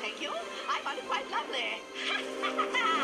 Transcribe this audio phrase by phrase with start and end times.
[0.00, 0.30] thank you.
[0.68, 2.88] I found it quite lovely.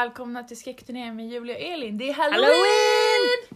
[0.00, 1.98] välkomna till skräckturnén med Julia och Elin.
[1.98, 2.42] Det är halloween!
[2.42, 3.50] Halloween!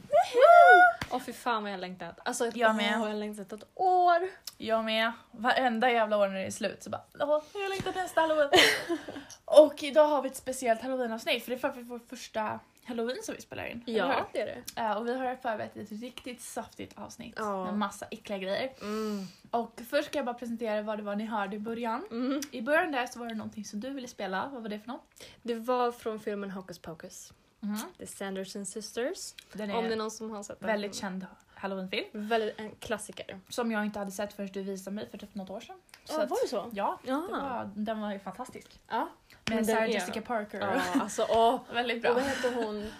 [1.10, 2.18] Åh fy fan vad jag har längtat.
[2.24, 3.00] Alltså ett Jag med.
[3.00, 4.28] år, jag har längtat ett år.
[4.58, 5.12] Jag med.
[5.30, 8.50] Varenda jävla år när det är slut så bara åh, jag längtar till nästa halloween.
[9.44, 13.34] och idag har vi ett speciellt halloween-avsnitt för det är faktiskt vår första halloween som
[13.34, 13.82] vi spelar in.
[13.86, 14.80] Ja, det är det.
[14.80, 17.64] Eh, och vi har förberett ett riktigt saftigt avsnitt Ja.
[17.64, 18.72] med massa äckliga grejer.
[18.80, 19.24] Mm.
[19.50, 22.04] Och först ska jag bara presentera vad det var ni hörde i början.
[22.10, 22.40] Mm.
[22.50, 24.48] I början där så var det någonting som du ville spela.
[24.52, 25.24] Vad var det för något?
[25.42, 27.32] Det var från filmen Hocus Pocus.
[27.60, 27.78] Mhm.
[27.98, 29.34] The Sanderson Sisters.
[29.52, 30.66] Den Om det är är någon som har sett den.
[30.66, 32.04] väldigt känd halloweenfilm.
[32.12, 33.40] Väldigt, en klassiker.
[33.48, 35.76] Som jag inte hade sett förrän du visade mig för typ något år sedan.
[36.04, 36.70] Så att- det så?
[36.72, 37.22] Ja, Ja.
[37.28, 38.80] det var, den var ju fantastisk.
[38.88, 39.08] Ja.
[39.48, 40.60] Med Men Sarah är- Jessica Parker.
[40.60, 41.60] Ja, alltså åh.
[41.72, 42.12] Väldigt Och bra.
[42.14, 42.90] vad heter hon?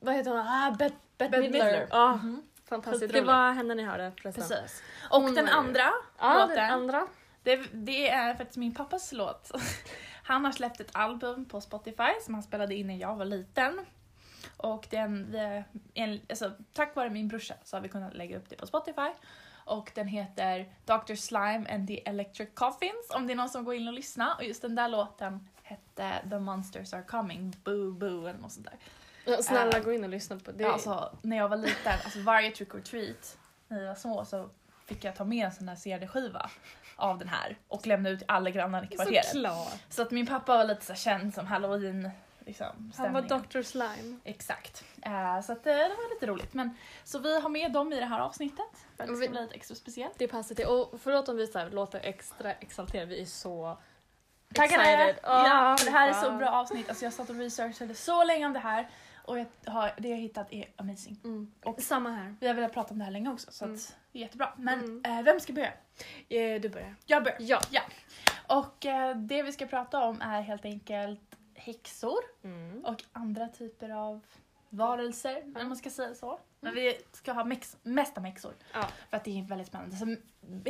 [0.00, 0.40] Vad heter hon?
[0.40, 1.64] Ah, Bette, Bette Bette Midler.
[1.64, 1.88] Midler.
[1.90, 2.42] Ja, Mhm.
[2.68, 3.12] fantastiskt.
[3.14, 4.44] Det var henne ni hörde förresten.
[4.48, 4.82] Precis.
[5.10, 7.06] Och Hon den var andra Ja, låten, den andra.
[7.42, 9.50] det, det är faktiskt min pappas låt.
[10.26, 13.86] Han har släppt ett album på Spotify som han spelade in när jag var liten.
[14.56, 18.48] Och den, det, en, alltså, tack vare min brorsa så har vi kunnat lägga upp
[18.48, 19.10] det på Spotify.
[19.64, 21.14] Och den heter Dr.
[21.14, 24.34] Slime and the Electric Coffins om det är någon som går in och lyssnar.
[24.36, 28.66] Och just den där låten hette The Monsters Are Coming, Boo Boo eller något sånt
[28.66, 28.78] där.
[29.24, 30.64] Ja, Snälla Äh, gå in och lyssna på det.
[30.64, 34.50] Alltså, när jag var liten, alltså varje trick or treat när jag var små så
[34.86, 36.50] fick jag ta med en sån här CD-skiva
[36.96, 39.26] av den här och lämna ut till alla grannar i kvarteret.
[39.26, 39.72] Såklart.
[39.88, 42.10] Så att min pappa var lite så känd som halloween
[42.46, 43.48] liksom, Han var stämningen.
[43.50, 43.62] Dr.
[43.62, 44.18] Slime.
[44.24, 44.84] Exakt.
[45.02, 46.54] Eh, så att, eh, det var lite roligt.
[46.54, 48.66] Men, så vi har med dem i det här avsnittet
[48.96, 50.18] för att det ska bli lite extra speciellt.
[50.18, 50.66] Det passar till.
[50.66, 53.78] Och förlåt om vi så här, låter extra exalterade, vi är så
[54.54, 54.78] Tackar!
[54.80, 55.16] excited.
[55.22, 56.88] ja, det här är så bra avsnitt.
[56.88, 58.88] Alltså, jag satt och researchade så länge om det här
[59.24, 61.20] och jag har, det jag hittat är amazing.
[61.24, 61.52] Mm.
[61.64, 62.36] Och- Samma här.
[62.40, 63.76] Vi har velat prata om det här länge också så Mm.
[63.76, 64.52] att det är jättebra.
[64.56, 65.04] Men Mm.
[65.18, 65.72] eh, vem ska börja?
[66.28, 66.94] Eh, du börjar.
[67.06, 67.38] Jag börjar.
[67.40, 67.60] Ja.
[67.70, 67.80] Ja.
[68.46, 71.33] Och eh, det vi ska prata om är helt enkelt
[71.64, 72.84] häxor Mm.
[72.84, 74.20] och andra typer av
[74.68, 76.40] varelser, om man ska säga så.
[76.60, 78.88] Men vi ska ha mex- mest om häxor Ja.
[79.10, 79.96] för att det är väldigt spännande.
[79.96, 80.16] Så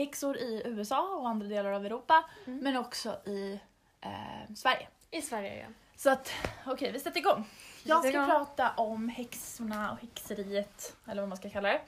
[0.01, 2.59] häxor i USA och andra delar av Europa Mm.
[2.59, 3.61] men också i
[4.01, 4.89] eh, Sverige.
[5.11, 5.67] I Sverige ja.
[5.97, 6.33] Så att
[6.67, 7.49] okej, vi sätter igång.
[7.83, 8.31] Jag sätter ska igång.
[8.47, 11.81] prata om häxorna och häxeriet, eller vad man ska kalla det,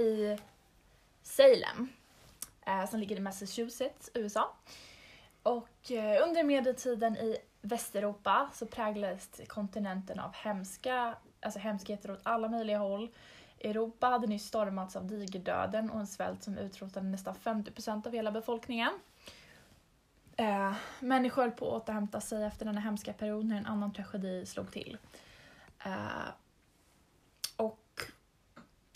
[0.00, 0.38] i
[1.22, 1.88] Salem.
[2.66, 4.54] Eh, som ligger i Massachusetts, USA.
[5.42, 12.48] Och eh, under medeltiden i Västeuropa så präglades kontinenten av hemska, alltså hemskheter åt alla
[12.48, 13.08] möjliga håll.
[13.60, 18.30] Europa hade nyss stormats av digerdöden och en svält som utrotade nästan 50% av hela
[18.30, 18.90] befolkningen.
[20.36, 24.46] Eh, människor höll på att återhämta sig efter denna hemska period när en annan tragedi
[24.46, 24.98] slog till.
[25.84, 26.28] Eh,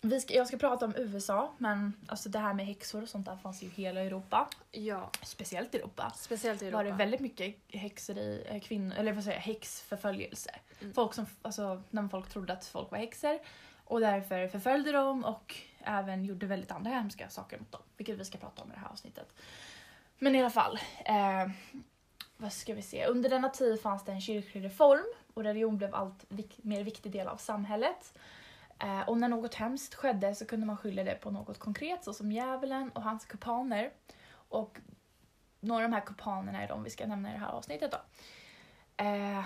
[0.09, 3.27] vi ska, jag ska prata om USA, men alltså det här med häxor och sånt
[3.27, 4.49] där fanns ju i hela Europa.
[4.71, 5.11] Ja.
[5.23, 6.13] Speciellt i Europa.
[6.17, 6.77] Speciellt i Europa.
[6.77, 10.51] Var det väldigt mycket häxeri, eh, kvinnor, eller vad säger jag, häxförföljelse.
[10.81, 10.95] Mm.
[10.95, 13.39] Folk som, alltså när folk trodde att folk var häxor
[13.85, 17.83] och därför förföljde dem och även gjorde väldigt andra hemska saker mot dem.
[17.97, 19.35] Vilket vi ska prata om i det här avsnittet.
[20.19, 20.79] Men i alla fall.
[21.05, 21.51] Eh,
[22.37, 23.07] vad ska vi se?
[23.07, 25.05] Under denna tid fanns det en kyrklig reform
[25.35, 28.13] och religion blev allt vik- mer viktig del av samhället.
[28.79, 32.33] Eh, och när något hemskt skedde så kunde man skylla det på något konkret såsom
[32.33, 33.93] djävulen och hans kupaner.
[34.49, 34.79] Och
[35.61, 37.99] några av de här kupanerna är de vi ska nämna i det här avsnittet då.
[39.05, 39.45] Eh,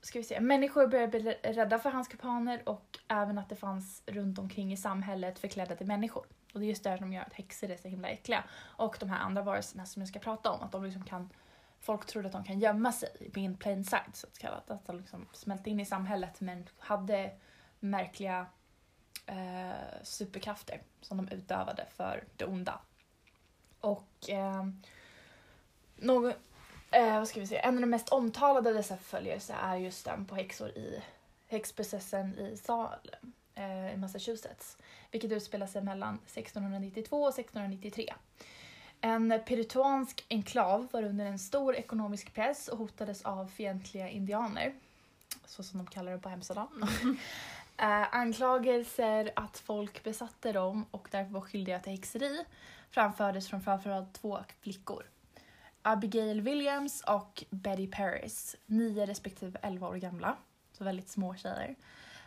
[0.00, 0.40] ska vi se.
[0.40, 4.76] Människor började bli rädda för hans kupaner och även att det fanns runt omkring i
[4.76, 6.26] samhället förklädda till människor.
[6.54, 8.44] Och det är just där som gör att häxor är så himla äckliga.
[8.60, 11.30] Och de här andra varelserna som jag ska prata om, att de liksom kan
[11.80, 14.70] Folk trodde att de kan gömma sig in plain sight, så att kallat.
[14.70, 17.30] Att de liksom smälte in i samhället men hade
[17.80, 18.46] märkliga
[19.26, 22.80] eh, superkrafter som de utövade för det onda.
[23.80, 24.66] Och eh,
[25.96, 26.32] någon,
[26.90, 30.04] eh, vad ska vi säga, en av de mest omtalade av dessa förföljelser är just
[30.04, 31.02] den på häxor i
[31.48, 34.76] häxprocessen i Salem eh, i Massachusetts.
[35.10, 38.14] Vilket utspelar sig mellan 1692 och 1693.
[39.00, 44.74] En puritansk enklav var under en stor ekonomisk press och hotades av fientliga indianer.
[45.46, 46.88] Så som de kallar det på hemsidan.
[47.80, 52.44] Eh, anklagelser att folk besatte dem och därför var skyldiga till häxeri
[52.90, 55.04] framfördes från framförallt två flickor.
[55.82, 60.36] Abigail Williams och Betty Paris, nio respektive 11 år gamla.
[60.72, 61.76] Så väldigt små tjejer.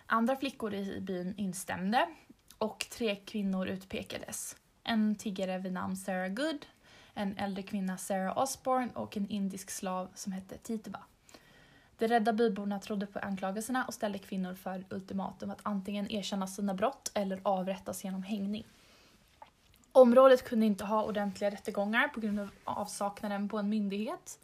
[0.05, 2.07] Andra flickor i byn instämde
[2.57, 4.55] och tre kvinnor utpekades.
[4.83, 6.65] En tiggare vid namn Sarah Good,
[7.13, 10.99] en äldre kvinna Sarah Osborne och en indisk slav som hette Tituba.
[11.97, 16.73] De rädda byborna trodde på anklagelserna och ställde kvinnor för ultimatum att antingen erkänna sina
[16.73, 18.63] brott eller avrättas genom hängning.
[19.91, 24.39] Området kunde inte ha ordentliga rättegångar på grund av avsaknaden på en myndighet.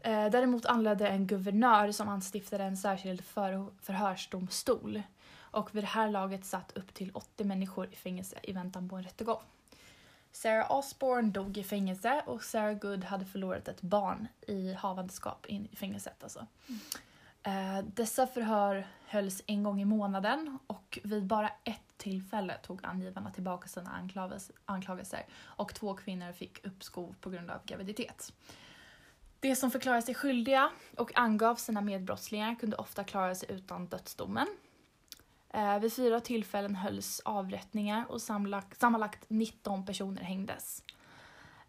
[0.00, 5.02] Eh, däremot anledde en guvernör som anstiftade en särskild för förhörsdomstol
[5.36, 8.96] och vid det här laget satt upp till 80 människor i fängelse i väntan på
[8.96, 9.42] en rättegång.
[10.34, 15.68] Sarah Osborne dog i fängelse och Sarah Good hade förlorat ett barn i havandeskap in
[15.72, 16.22] i fängelset.
[16.22, 16.46] Alltså.
[17.42, 23.30] Eh, dessa förhör hölls en gång i månaden och vid bara ett tillfälle tog angivarna
[23.30, 24.08] tillbaka sina
[24.66, 28.32] anklagelser och två kvinnor fick uppskov på grund av graviditet.
[29.40, 34.46] De som förklarade sig skyldiga och angav sina medbrottslingar kunde ofta klara sig utan dödsdomen.
[35.54, 40.82] Eh, vid fyra tillfällen hölls avrättningar och sammanlagt, sammanlagt 19 personer hängdes.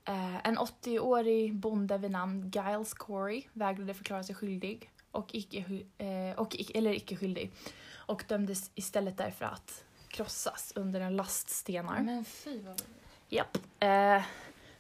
[0.06, 5.58] Eh, en 80-årig bonde vid namn Giles Corey vägrade förklara sig skyldig och icke,
[5.98, 7.52] eh, och, eller icke skyldig
[7.96, 12.00] och dömdes istället därför att krossas under en last stenar.
[12.00, 12.82] Men fy vad
[13.30, 13.58] Japp.
[13.80, 14.24] Eh,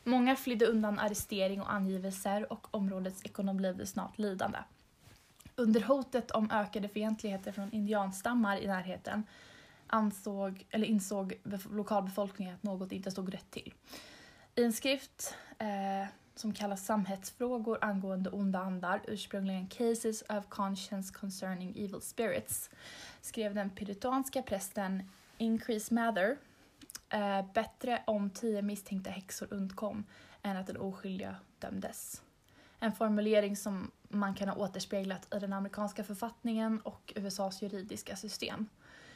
[0.03, 4.57] många flydde undan arrestering och angivelser och områdets ekonomi blev snart lidande.
[5.55, 9.23] Under hotet om ökade fientligheter från indianstammar i närheten
[9.87, 11.33] ansåg, eller insåg
[11.71, 13.73] lokalbefolkningen att något inte stod rätt till.
[14.55, 21.69] I en skrift eh, som kallas Samhällsfrågor angående onda andar, ursprungligen Cases of Conscience Concerning
[21.69, 22.69] Evil Spirits,
[23.21, 26.37] skrev den puritanska prästen Increase Mather
[27.09, 30.03] Eh, bättre om tio misstänkta häxor undkom
[30.41, 32.21] än att den oskyldiga dömdes.
[32.79, 38.69] En formulering som man kan ha återspeglat i den amerikanska författningen och USAs juridiska system.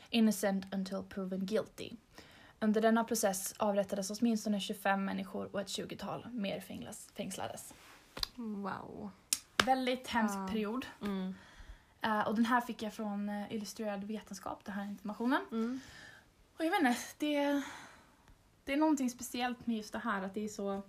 [0.09, 1.91] Innocent until proven guilty.
[2.59, 6.59] Under denna process avrättades åtminstone 25 människor och ett 20-tal mer
[7.15, 7.74] fängslades.
[8.36, 9.09] Wow.
[9.65, 10.47] Väldigt hemsk Ja.
[10.47, 10.86] period.
[11.01, 11.36] Mm.
[12.01, 15.41] Eh, och den här fick jag från eh, Illustrerad vetenskap, den här informationen.
[15.51, 15.80] Mm.
[16.57, 17.62] Och jag vet inte, det,
[18.63, 20.81] det är någonting speciellt med just det här att det är så...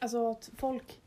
[0.00, 1.00] Alltså att folk,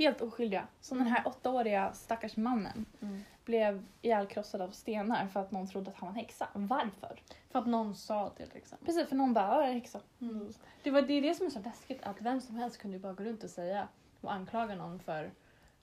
[0.00, 3.20] helt oskyldiga, som den här åttaåriga stackars mannen, Mm.
[3.44, 6.48] blev ihjälkrossad av stenar för att någon trodde att han var en häxa.
[6.54, 7.22] Varför?
[7.50, 8.78] För att någon sa det liksom.
[8.84, 10.00] Precis, för någon bara "Ja, jag är häxa.
[10.20, 10.52] Mm.
[10.82, 13.02] Det, var, det är det som är så läskigt, att vem som helst kunde ju
[13.02, 13.88] bara gå runt och säga
[14.20, 15.30] och anklaga någon för,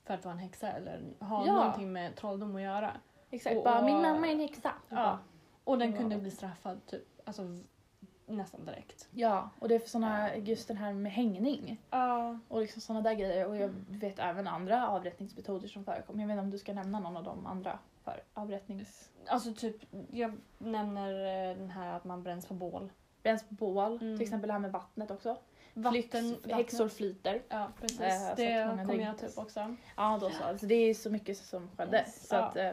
[0.04, 1.54] för att vara en häxa eller ha Ja.
[1.54, 2.92] någonting med trolldom att göra.
[3.32, 4.72] Exakt, Och- bara och- min mamma är en häxa.
[4.90, 5.20] Ja.
[5.64, 7.44] Och den kunde bli straffad typ, alltså,
[8.28, 9.08] nästan direkt.
[9.12, 12.40] Ja, och det är för såna, just den här med hängning Ja.
[12.48, 13.48] och liksom såna där grejer.
[13.48, 16.20] Och jag vet även andra avrättningsmetoder som förekommer.
[16.24, 19.10] Jag vet inte om du ska nämna någon av de andra för avrättnings...
[19.28, 19.76] Alltså typ,
[20.12, 21.12] jag nämner
[21.50, 22.90] eh, den här att man bränns på bål.
[23.24, 24.18] Bränns på bål, Mm.
[24.18, 25.38] till exempel det här med vattnet också.
[25.74, 27.42] Vatten, Flykt, häxor flyter.
[27.50, 28.00] Ja, precis.
[28.32, 29.76] Att det kommer jag typ också.
[29.96, 30.44] Ja, då så.
[30.44, 31.98] Alltså, det är så mycket som skedde.
[31.98, 32.40] Yes, Så ja.
[32.40, 32.72] att, eh,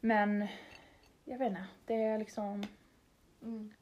[0.00, 0.46] men
[1.24, 2.64] jag vet inte, det är liksom
[3.42, 3.72] Mm.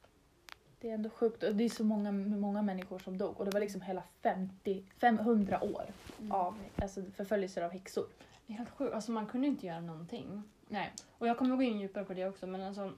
[0.83, 1.43] Det är ändå sjukt.
[1.43, 4.83] Och Det är så många, många människor som dog och det var liksom hela 50,
[4.97, 5.85] 500 år
[6.19, 6.31] Mm.
[6.31, 8.05] av alltså, förföljelser av häxor.
[8.47, 8.93] Det är helt sjukt.
[8.93, 10.43] Alltså man kunde inte göra någonting.
[10.67, 10.93] Nej.
[11.17, 12.93] Och jag kommer gå in djupare på det också men alltså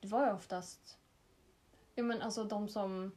[0.00, 0.98] det var ju oftast
[1.94, 3.12] ja, men alltså de som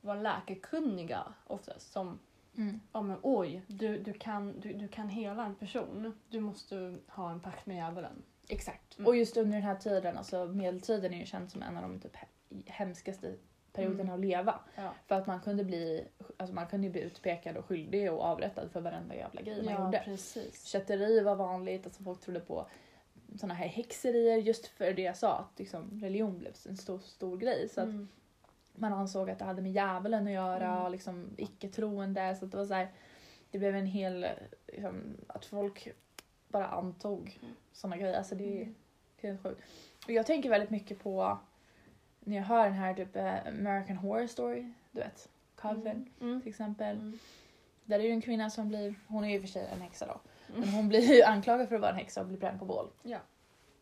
[0.00, 2.18] var läkekunniga oftast som
[2.56, 2.80] Mm.
[2.92, 6.18] ja men oj, du, du, kan, du, du kan hela en person.
[6.28, 8.22] Du måste ha en pakt med djävulen.
[8.48, 8.98] Exakt.
[8.98, 9.06] Mm.
[9.06, 12.00] Och just under den här tiden, alltså medeltiden är ju känd som en av de
[12.00, 12.16] typ
[12.66, 13.34] hemskaste
[13.72, 14.14] perioderna Mm.
[14.14, 14.60] att leva.
[14.76, 14.94] Ja.
[15.06, 16.04] För att man kunde bli,
[16.36, 19.84] alltså man kunde bli utpekad och skyldig och avrättad för varenda jävla grej man ja,
[19.84, 20.02] gjorde.
[20.04, 20.64] precis.
[20.64, 22.66] Kätteri var vanligt, alltså folk trodde på
[23.40, 27.36] såna här häxerier just för det jag sa, att liksom religion blev en stor, stor
[27.36, 27.68] grej.
[27.68, 28.08] Så att Mm.
[28.72, 30.82] man ansåg att det hade med djävulen att göra Mm.
[30.84, 32.36] och liksom icke-troende.
[32.36, 32.88] Så att det var så här,
[33.50, 34.26] det blev en hel,
[34.66, 35.88] liksom, att folk
[36.48, 37.54] bara antog Mm.
[37.72, 38.18] såna grejer.
[38.18, 38.74] Alltså det är Mm.
[39.16, 39.62] helt sjukt.
[40.06, 41.38] Och jag tänker väldigt mycket på
[42.28, 46.40] när jag hör den här typ eh, American Horror Story, du vet, Coven Mm.
[46.40, 46.96] till exempel.
[46.96, 47.18] Mm.
[47.84, 49.80] Där är ju en kvinna som blir, hon är ju i och för sig en
[49.80, 50.60] häxa då, Mm.
[50.60, 52.86] men hon blir ju anklagad för att vara en häxa och blir bränd på bål.
[53.02, 53.18] Ja.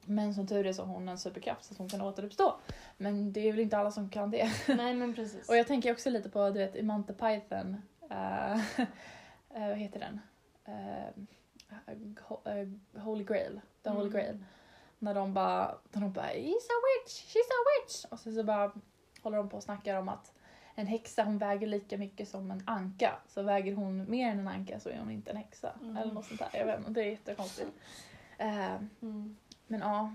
[0.04, 2.54] Men som tur är så har hon en superkraft så att hon kan återuppstå.
[2.96, 4.50] Men det är väl inte alla som kan det.
[4.68, 5.48] Nej men precis.
[5.48, 7.76] Och jag tänker också lite på, du vet, i Monty Python,
[8.10, 8.52] eh,
[9.54, 10.20] eh, vad heter den?
[10.64, 11.12] Eh,
[13.02, 14.12] Holy Grail, The Holy Mm.
[14.12, 14.44] Grail.
[14.98, 18.44] När de bara, när de bara “He's a witch, she's a witch” och så, så
[18.44, 18.72] bara
[19.22, 20.32] håller de på och snackar om att
[20.74, 23.14] en häxa hon väger lika mycket som en anka.
[23.28, 25.72] Så väger hon mer än en anka så är hon inte en häxa.
[25.82, 25.96] Mm.
[25.96, 26.48] Eller något sånt där.
[26.58, 27.70] Jag vet inte, det är jättekonstigt.
[28.38, 29.36] Eh, Mm.
[29.66, 30.14] men ja,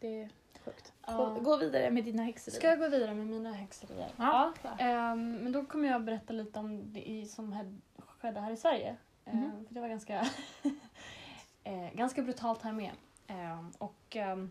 [0.00, 0.28] det är
[0.64, 0.92] sjukt.
[1.06, 1.16] Ja.
[1.16, 2.52] Gå, gå vidare med dina häxor.
[2.52, 4.10] Ska jag gå vidare med mina häxerier?
[4.16, 4.52] Ja.
[4.78, 8.96] Ehm, men då kommer jag berätta lite om det i- som skedde här i Sverige.
[9.24, 9.66] Ehm, Mhm.
[9.66, 10.20] för det var ganska,
[11.64, 12.90] eh, ganska brutalt här med.
[13.28, 14.50] Ehm, och, ehm,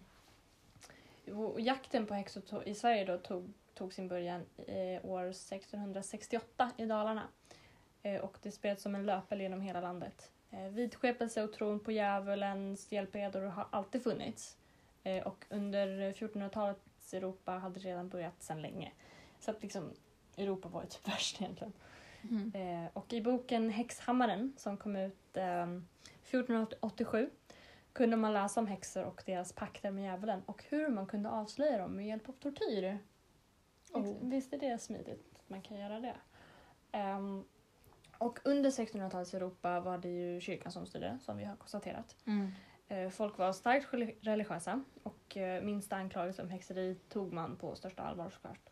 [1.36, 6.86] och jakten på häxor i Sverige då tog, tog sin början eh, år 1668 i
[6.86, 7.28] Dalarna.
[8.04, 10.32] Eh, och det spreds som en löpeld genom hela landet.
[10.52, 14.58] Eh, vidskepelse och tron på djävulens hjälpredor har alltid funnits.
[15.26, 18.92] Och under 1400-talets Europa hade det redan börjat sedan länge.
[19.40, 19.94] Så att liksom
[20.38, 21.74] Europa var ju typ värst egentligen.
[22.54, 27.30] Eh, och i boken Häxhammaren som kom ut eh, 1487
[27.98, 31.78] kunde man läsa om häxor och deras pakter med djävulen och hur man kunde avslöja
[31.78, 32.98] dem med hjälp av tortyr.
[33.94, 34.16] Oh.
[34.22, 36.16] Visst är det smidigt att man kan göra det?
[36.92, 37.44] Ehm,
[38.18, 42.16] och under 1600-talets Europa var det ju kyrkan som styrde, som vi har konstaterat.
[42.26, 42.52] Mm.
[42.88, 47.76] Eh, Folk var starkt reli- religiösa och eh, minsta anklagelse om häxeri tog man på
[47.76, 48.70] största allvar såklart.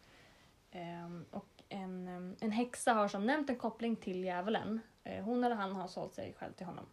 [0.72, 4.80] Ehm, Och en, em, en häxa har som nämnt en koppling till djävulen.
[5.04, 6.86] Eh, Hon eller han har sålt sig själv till honom.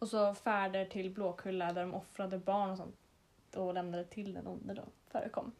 [0.00, 2.96] Och så färder till Blåkulla där de offrade barn och sånt
[3.56, 5.52] och lämnade till den onde då förekom.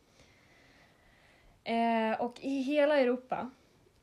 [1.64, 3.50] Eh, Och i hela Europa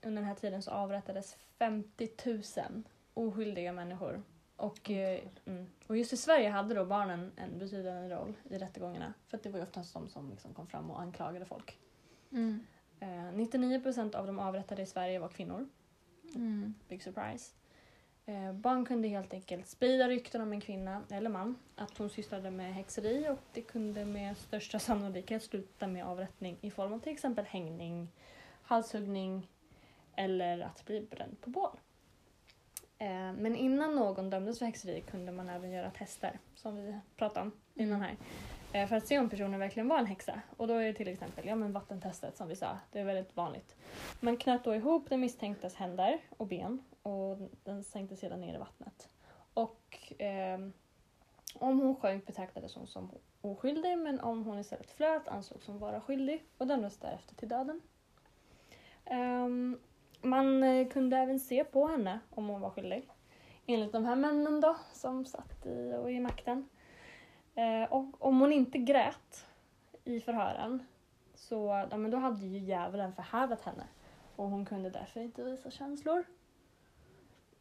[0.01, 4.23] under den här tiden så avrättades 50 000 oskyldiga människor
[4.55, 5.67] och, eh, mm.
[5.87, 9.13] och just i Sverige hade då barnen en betydande roll i rättegångarna.
[9.27, 11.79] För att det var ju oftast de som liksom kom fram och anklagade folk.
[12.31, 12.65] Mm.
[12.99, 15.69] Eh, 99% av de avrättade i Sverige var kvinnor.
[16.35, 16.73] Mm.
[16.87, 17.56] Big surprise.
[18.29, 22.51] Eh, barn kunde helt enkelt sprida rykten om en kvinna eller man att hon sysslade
[22.51, 27.13] med häxeri och det kunde med största sannolikhet sluta med avrättning i form av till
[27.13, 28.07] exempel hängning,
[28.61, 29.47] halshuggning
[30.15, 31.77] eller att bli bränd på bål.
[32.97, 37.45] Eh, men innan någon dömdes för häxeri kunde man även göra tester som vi pratade
[37.45, 38.17] om innan här.
[38.73, 40.41] Eh, för att se om personen verkligen var en häxa.
[40.57, 43.35] Och då är det till exempel ja, men vattentestet som vi sa, det är väldigt
[43.35, 43.75] vanligt.
[44.19, 48.57] Man knöt då ihop den misstänktas händer och ben och den sänkte sedan ner i
[48.57, 49.09] vattnet.
[49.53, 50.59] Och eh,
[51.53, 56.01] om hon sjönk betraktades hon som oskyldig men om hon istället flöt ansågs hon vara
[56.01, 57.81] skyldig och dömdes därefter till döden.
[59.05, 59.79] Ehm,
[60.21, 63.09] man eh, kunde även se på henne om hon var skyldig.
[63.65, 66.69] Enligt de här männen då som satt i, och i makten.
[67.57, 69.45] Eh, och om hon inte grät
[70.03, 70.83] i förhören
[71.35, 73.83] så ja, men då hade ju djävulen förhärdat henne
[74.35, 76.23] och hon kunde därför inte visa känslor.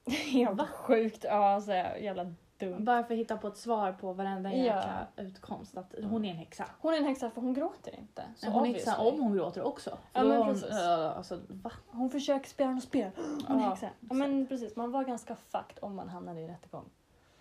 [0.33, 1.25] Helt sjukt.
[1.25, 2.85] Ja, så jävla dumt.
[2.85, 4.57] Bara för att hitta på ett svar på varenda Ja.
[4.57, 6.65] jäkla utkomst att hon är en häxa.
[6.81, 8.23] Hon är en häxa för hon gråter inte.
[8.37, 9.99] Så hon är häxa om hon gråter också.
[10.13, 10.71] Ja, men hon, precis.
[10.71, 11.73] äh, alltså, va?
[11.87, 13.11] Hon försöker spela något spel.
[13.49, 13.89] Hon är Ja, häxa.
[14.01, 16.91] Ja, men precis, man var ganska fucked om man hamnade i rättegång.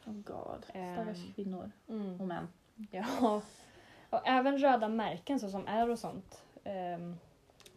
[0.06, 0.66] Oh god.
[0.74, 0.96] Ehm.
[0.96, 2.22] Stackars kvinnor Mm.
[2.22, 2.48] och män.
[2.92, 3.42] Ja.
[4.10, 6.44] Och även röda märken såsom ärr och sånt
[6.98, 7.18] um,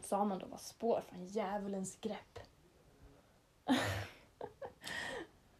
[0.00, 2.38] sa man då var spår från djävulens grepp.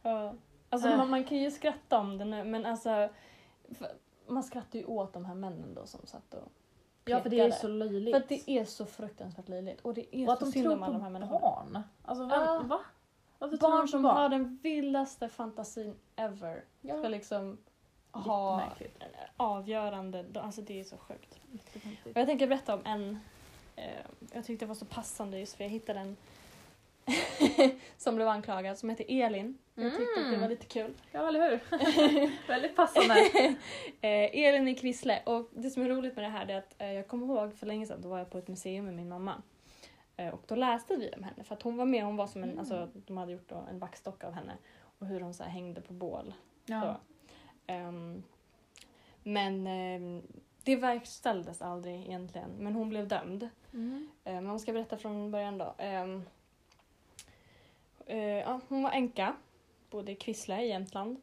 [0.03, 0.35] ja.
[0.71, 0.97] Alltså Äh.
[0.97, 3.09] man, man kan ju skratta om det nu men alltså
[4.27, 6.53] man skrattar ju åt de här männen då som satt och
[7.05, 7.61] Ja för det är pekade.
[7.61, 8.15] så löjligt.
[8.15, 10.65] För att det är så fruktansvärt löjligt och det är och att så de synd
[10.65, 11.41] tror om alla de här på människorna.
[11.41, 11.83] barn.
[12.05, 12.63] Alltså vem, Ja.
[12.67, 12.81] va?
[13.39, 14.17] Varför Barn som barn?
[14.17, 16.99] har den vildaste fantasin ever Ja.
[16.99, 17.59] ska liksom
[18.13, 18.63] ha
[19.37, 21.39] avgörande, alltså det är så sjukt.
[22.05, 23.19] Och jag tänker berätta om en,
[23.77, 23.85] eh,
[24.33, 26.17] jag tyckte det var så passande just för jag hittade en
[27.97, 29.59] som blev anklagad som heter Elin.
[29.75, 30.41] Jag tyckte att det Mm.
[30.41, 30.95] var lite kul.
[31.13, 31.61] Ja eller hur?
[32.49, 33.15] Väldigt passande.
[34.01, 36.93] Eh, Elin i Kvissle och det som är roligt med det här är att eh,
[36.93, 39.43] jag kommer ihåg för länge sedan då var jag på ett museum med min mamma.
[40.19, 42.43] Eh, och då läste vi om henne för att hon var med, hon var som
[42.43, 42.59] en, Mm.
[42.59, 44.57] alltså de hade gjort en vaxdocka av henne
[44.99, 46.35] och hur hon så hängde på bål.
[46.67, 46.97] Ja.
[47.67, 48.23] Ehm,
[49.23, 50.23] men ehm,
[50.63, 53.49] det verkställdes aldrig egentligen men hon blev dömd.
[53.73, 54.09] Mm.
[54.25, 55.75] Eh, Men man ska berätta från början då.
[55.79, 56.23] Ehm,
[58.07, 59.37] eh, ja, hon var änka,
[59.91, 61.21] bodde i Kvissle i Jämtland.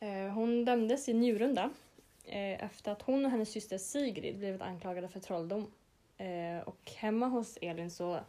[0.00, 1.70] Eh, hon dömdes i Njurunda
[2.24, 5.70] eh, efter att hon och hennes syster Sigrid blivit anklagade för trolldom.
[6.18, 8.20] Eh, och hemma hos Elin så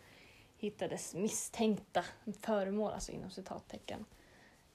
[0.57, 2.05] hittades misstänkta
[2.41, 4.05] föremål, alltså inom citattecken.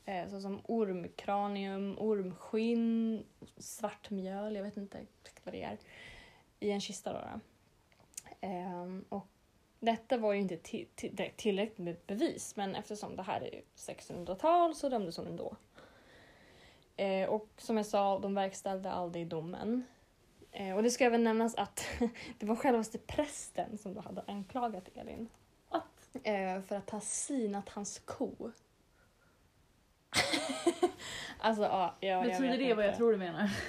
[0.05, 3.25] Eh, såsom ormkranium, ormskinn,
[3.57, 5.79] svart mjöl, jag vet inte exakt vad det är,
[6.61, 7.13] i en kista.
[7.13, 7.41] Då, då.
[8.41, 9.27] Ehm, och
[9.81, 10.57] detta var ju inte
[11.37, 15.57] tillräckligt med bevis men eftersom det här är 1600-tal så dömdes hon ändå.
[16.97, 19.85] Eh, och som jag sa, de verkställde aldrig domen.
[20.53, 21.87] Eh, och det ska även nämnas att
[22.39, 25.29] det var självaste prästen som då hade anklagat Elin.
[26.23, 28.51] Eh, för att ha sinat hans ko.
[31.39, 32.99] alltså ja, ja jag Betyder vet det vad jag inte.
[32.99, 33.51] tror du menar?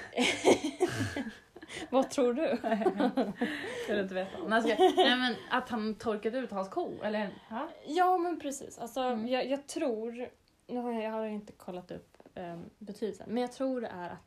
[1.89, 2.41] Vad tror du?
[2.41, 4.37] jag vill inte veta.
[4.43, 7.29] Men, alltså, nej, men att han torkat ut hans ko, eller?
[7.49, 7.67] Ja.
[7.87, 8.77] Ja men precis.
[8.79, 9.27] Alltså, Mm.
[9.27, 10.29] jag, jag tror,
[10.67, 14.09] nu har jag, jag har inte kollat upp um, betydelsen, men jag tror det är
[14.09, 14.17] att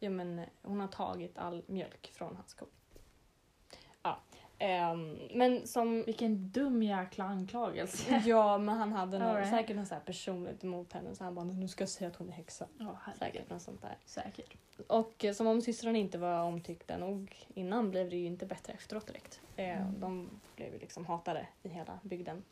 [0.00, 2.66] ja, men, hon har tagit all mjölk från hans ko.
[4.02, 4.18] Ja.
[4.58, 8.22] ehm, men som Vilken dum jäkla anklagelse.
[8.26, 9.50] Ja, men han hade något, Alright.
[9.50, 12.16] säkert något så här personligt emot henne så han bara nu ska jag säga att
[12.16, 12.66] hon är häxa.
[12.78, 13.98] Ja, Säkert något sånt där.
[14.04, 14.56] Säkert.
[14.86, 18.72] Och eh, som om systrarna inte var omtyckta nog innan blev det ju inte bättre
[18.72, 19.40] efteråt direkt.
[19.56, 20.00] Eh, Mm.
[20.00, 22.42] De blev ju liksom hatade i hela bygden.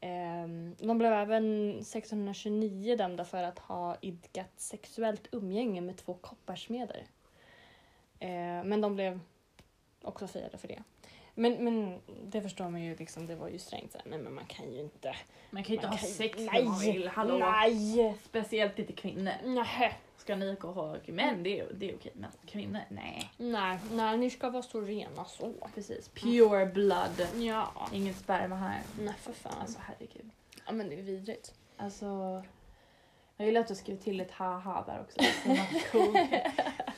[0.00, 0.46] Eh,
[0.78, 7.04] de blev även 1629 dömda för att ha idkat sexuellt umgänge med två kopparsmeder.
[8.18, 9.20] Eh, men de blev
[10.02, 10.82] också friade för det.
[11.34, 13.92] Men, men det förstår man ju, liksom, det var ju strängt.
[13.92, 15.16] Så här, nej men man kan ju inte...
[15.50, 17.08] Man kan ju inte ha ju- sex nej, när man vill.
[17.08, 17.38] Hallå?
[17.38, 18.14] Nej!
[18.24, 19.32] Speciellt inte kvinnor.
[19.44, 19.98] Nej.
[20.20, 22.12] Ska ni och ha män, det är, det är okej.
[22.14, 23.30] Men kvinnor, nej.
[23.36, 25.52] Nej, nej, ni ska vara så rena så.
[25.74, 26.08] Precis.
[26.08, 27.26] Pure blood.
[27.38, 27.88] Ja.
[27.92, 28.82] Inget sperma här.
[29.00, 29.52] Nej för fan.
[29.60, 30.30] Alltså herregud.
[30.66, 31.54] ja men det är vidrigt.
[31.76, 32.42] Alltså.
[33.36, 35.18] Jag gillar att du skrev till ett haha där också.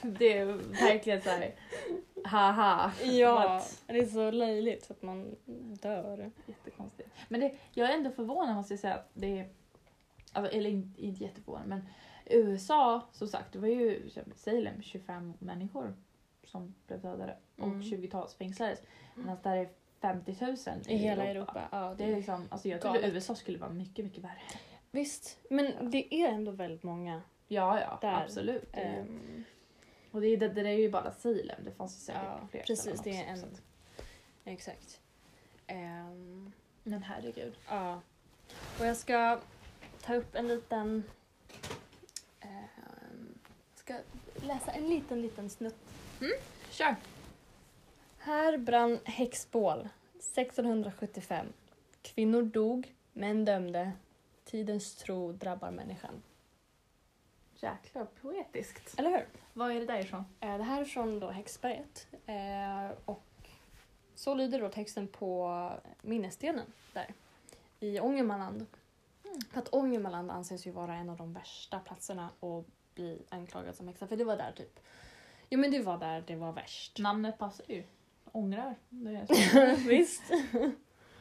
[0.02, 0.44] Det är
[0.86, 1.54] verkligen såhär.
[2.24, 2.92] Haha.
[3.02, 3.82] Ja, What?
[3.86, 5.36] det är så löjligt så att man
[5.82, 6.30] dör.
[6.46, 7.08] Jättekonstigt.
[7.28, 8.94] Men det, jag är ändå förvånad måste jag säga.
[8.94, 9.48] att Det är,
[10.32, 11.86] alltså, eller inte, inte jätteförvånad men
[12.26, 15.94] USA som sagt det var ju Salem 25 människor
[16.44, 17.82] som blev dödade och Mm.
[17.82, 18.82] 20-tals fängslades.
[19.14, 19.68] Medan där är
[20.00, 20.56] 50 000
[20.88, 21.68] I hela Europa.
[21.72, 23.08] Ja, Det är liksom, alltså jag trodde.
[23.10, 24.40] USA skulle vara mycket, mycket värre.
[24.90, 27.22] Visst, men det är ändå väldigt många.
[27.48, 28.22] Ja, ja, Där.
[28.22, 28.68] absolut.
[28.72, 29.44] Ehm,
[30.10, 32.62] och det, är, det, det är ju bara Salem, det fanns ju säkert Ja, fler
[32.62, 33.60] precis, det är också, en- så
[34.44, 35.00] exakt.
[35.66, 36.52] Ehm,
[36.82, 37.54] Men herregud.
[37.68, 38.00] ja.
[38.80, 39.40] Och jag ska
[40.02, 41.02] ta upp en liten...
[43.84, 43.98] ska
[44.46, 45.76] läsa en liten, liten snutt
[46.70, 46.96] Kör!
[48.18, 51.46] Här brann häxbål 1675.
[52.02, 53.92] Kvinnor dog, män dömde.
[54.44, 56.22] Tidens tro drabbar människan.
[57.54, 58.98] Jäklar poetiskt.
[58.98, 59.26] Eller hur?
[59.52, 60.24] Vad är det därifrån?
[60.40, 62.06] Eh, Det här är från då Häxberget.
[62.26, 63.24] Eh, och
[64.14, 65.70] så lyder då texten på
[66.02, 67.14] minnesstenen där
[67.80, 68.66] i Ångermanland.
[69.24, 69.40] Mm.
[69.50, 73.88] För att Ångermanland anses ju vara en av de värsta platserna att bli anklagad som
[73.88, 74.06] häxa.
[74.06, 74.80] För det var där typ...
[75.50, 76.98] Jo men det var där det var värst.
[76.98, 77.84] Namnet passar ju.
[78.32, 78.76] Ångrar.
[78.88, 79.26] Det.
[79.86, 80.22] Visst.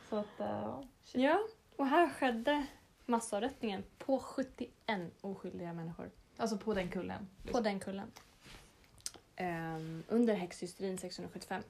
[0.10, 1.22] så att, uh, ja, shit.
[1.22, 1.40] Ja,
[1.76, 2.66] och här skedde
[3.06, 4.72] massavrättningen på 71
[5.22, 6.12] oskyldiga människor.
[6.38, 7.28] Alltså på den kullen.
[7.52, 8.12] På den kullen.
[9.36, 11.64] Ehm, under häxhysterin 1675.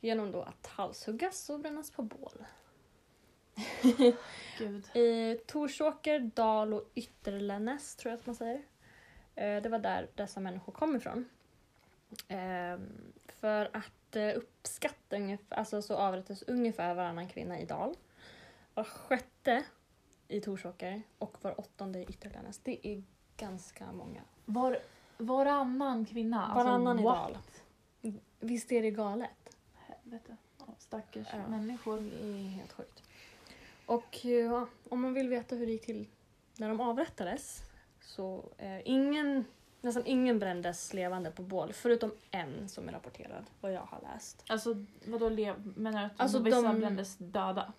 [0.00, 2.44] Genom då att halshuggas och brännas på bål.
[4.58, 4.96] Gud.
[4.96, 8.62] I Torsåker, Dal och Ytterlännäs tror jag att man säger.
[9.38, 11.28] Eh, det var där dessa människor kom ifrån.
[12.28, 17.94] Ehm, för att eh, uppskatta ungefär, alltså så avrättades ungefär varannan kvinna i Dal.
[18.74, 19.64] Var sjätte
[20.28, 22.58] i Torsåker och var åttonde i Ytterlännäs.
[22.58, 23.02] Det är
[23.36, 24.20] ganska många.
[24.44, 24.78] Var,
[25.18, 26.46] varannan kvinna.
[26.46, 27.32] Alltså, Varannan i what?
[28.02, 28.12] Dal.
[28.40, 29.56] Visst är det galet?
[29.74, 30.36] Helvete.
[30.78, 31.48] Stackars Ja.
[31.48, 31.96] människor.
[32.00, 33.02] Det är helt sjukt.
[33.86, 36.08] Och ja, om man vill veta hur det gick till
[36.56, 37.62] när de avrättades
[38.08, 39.44] så eh, ingen,
[39.80, 44.44] nästan ingen brändes levande på bål förutom en som är rapporterad vad jag har läst.
[44.48, 45.72] Alltså vadå lev...
[45.76, 47.72] Menar du att Alltså, vissa de- brändes döda?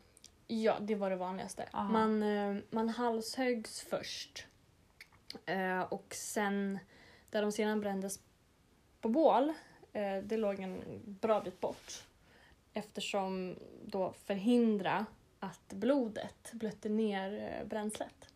[0.48, 1.70] Ja, det var det vanligaste.
[1.72, 1.92] Aha.
[1.92, 4.46] Man, eh, man halshöggs först
[5.46, 6.80] eh, och sen
[7.30, 8.20] där de sedan brändes
[9.02, 9.54] på bål,
[9.94, 12.04] eh, det låg en bra bit bort
[12.74, 15.06] eftersom då förhindra
[15.39, 18.29] att blodet blötte ner eh, bränslet.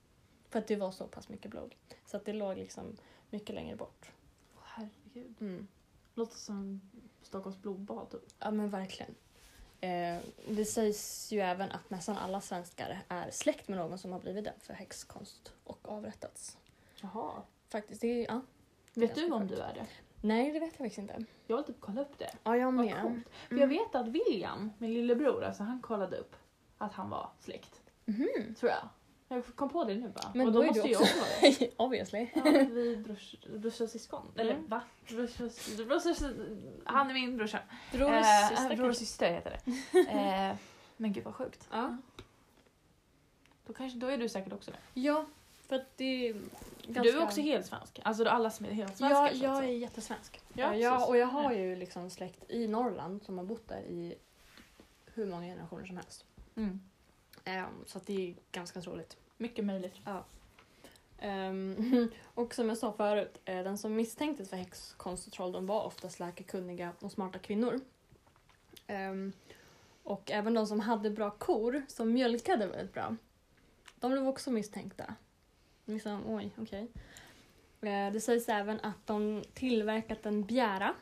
[0.53, 1.75] För att det var så pass mycket blod.
[2.05, 2.97] Så att det låg liksom
[3.29, 4.11] mycket längre bort.
[4.55, 5.35] Åh, herregud.
[5.41, 5.67] Mm.
[6.13, 6.81] Låter som
[7.21, 8.21] Stockholms blodbad typ.
[8.39, 9.15] Ja men verkligen.
[9.81, 14.19] Eh, det sägs ju även att nästan alla svenskar är släkt med någon som har
[14.19, 16.57] blivit dömd för häxkonst och avrättats.
[17.01, 17.41] Jaha.
[17.69, 18.41] Faktiskt, det är, ja.
[18.93, 19.55] Vet Ganska du om sjukt.
[19.55, 19.85] du är det?
[20.21, 21.25] Nej, det vet jag faktiskt inte.
[21.47, 22.31] Jag vill typ kolla upp det.
[22.43, 23.01] Ja, jag med.
[23.01, 23.29] coolt.
[23.47, 23.61] För Mm.
[23.61, 26.35] jag vet att William, min lillebror, alltså han kollade upp
[26.77, 27.81] att han var släkt.
[28.05, 28.55] Mhm.
[28.59, 28.89] Tror jag.
[29.35, 30.31] Jag kom på det nu bara.
[30.35, 31.69] Men och då då, måste jag också- vara det.
[31.77, 32.27] Obviously.
[32.35, 34.31] Ja, vi brors, brorsor syskon.
[34.37, 34.67] Eller Mm.
[34.67, 34.81] va?
[35.09, 36.35] Brorsor, brorsor,
[36.85, 37.59] han är min brorsa.
[37.91, 39.05] Bror och Eh, syster bror och kanske.
[39.05, 39.99] syster heter det.
[40.49, 40.55] Eh,
[40.97, 41.67] men gud vad sjukt.
[41.71, 41.97] Ja.
[43.65, 45.01] Då, kanske, då är du säkert också det.
[45.01, 45.25] ja,
[45.67, 46.33] För att det är
[46.87, 47.01] ganska...
[47.03, 47.99] Du är också helt svensk.
[48.03, 49.17] Alltså alla som är helt svenska.
[49.17, 50.41] Ja, jag är jättesvensk.
[50.53, 53.81] Ja, Ja, jag, och jag har ju liksom släkt i Norrland som har bott där
[53.81, 54.15] i
[55.13, 56.25] hur många generationer som helst.
[56.55, 56.79] Mm.
[57.45, 59.17] Ehm, så det är ganska troligt.
[59.37, 59.95] Mycket möjligt.
[61.19, 65.83] Ehm, och som jag sa förut, eh, den som misstänktes för häxkonst och trolldom var
[65.83, 67.79] oftast läkarkunniga och smarta kvinnor.
[68.87, 69.33] Ehm,
[70.03, 73.15] och även de som hade bra kor, som mjölkade väldigt bra,
[73.95, 75.15] de blev också misstänkta.
[75.85, 76.87] Liksom, oj, okej.
[77.81, 80.93] Eh, Det sägs även att de tillverkat en bjära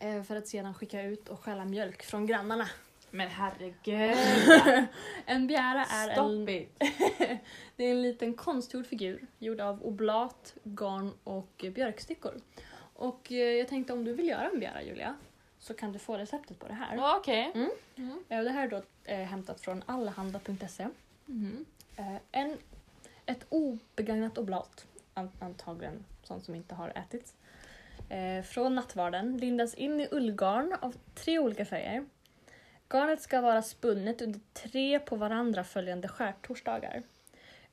[0.00, 2.68] eh, för att sedan skicka ut och stjäla mjölk från grannarna.
[3.10, 4.16] Men herregud.
[5.26, 6.76] En bjära är en, Stop it.
[7.76, 12.34] det är en liten konstgjord figur gjord av oblat, garn och björkstickor.
[12.94, 15.14] Och eh, jag tänkte om du vill göra en bjära Julia
[15.58, 16.96] så kan du få receptet på det här.
[16.96, 17.50] Ja, Okej.
[17.54, 17.70] Mm.
[17.96, 18.24] Mm.
[18.28, 20.88] Eh, Det här är då eh, hämtat från allehanda.se.
[21.26, 21.64] Mhm.
[21.96, 22.56] Eh, en,
[23.26, 27.34] ett obegagnat oblat, an- antagligen sånt som inte har ätits.
[28.08, 32.04] Eh, från nattvarden lindas in i ullgarn av tre olika färger.
[32.90, 37.02] Garnet ska vara spunnet under tre på varandra följande skärtorsdagar.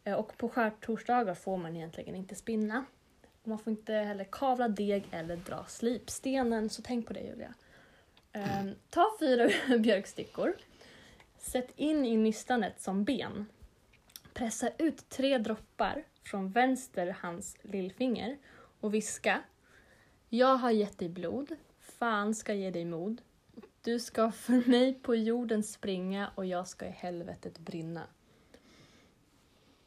[0.04, 2.86] Eh, och på skärtorsdagar får man egentligen inte spinna.
[3.44, 7.54] Man får inte heller kavla deg eller dra slipstenen, så tänk på det Julia.
[8.32, 8.76] Mm.
[8.90, 9.50] ta fyra
[9.80, 10.54] björkstickor.
[11.38, 13.46] Sätt in i nystanet som ben.
[14.34, 18.38] Pressa ut tre droppar från vänster hands lillfinger
[18.80, 19.42] och viska.
[20.30, 23.22] Jag har gett dig blod, fan ska ge dig mod.
[23.86, 28.08] Du ska för mig på jorden springa och jag ska i helvetet brinna.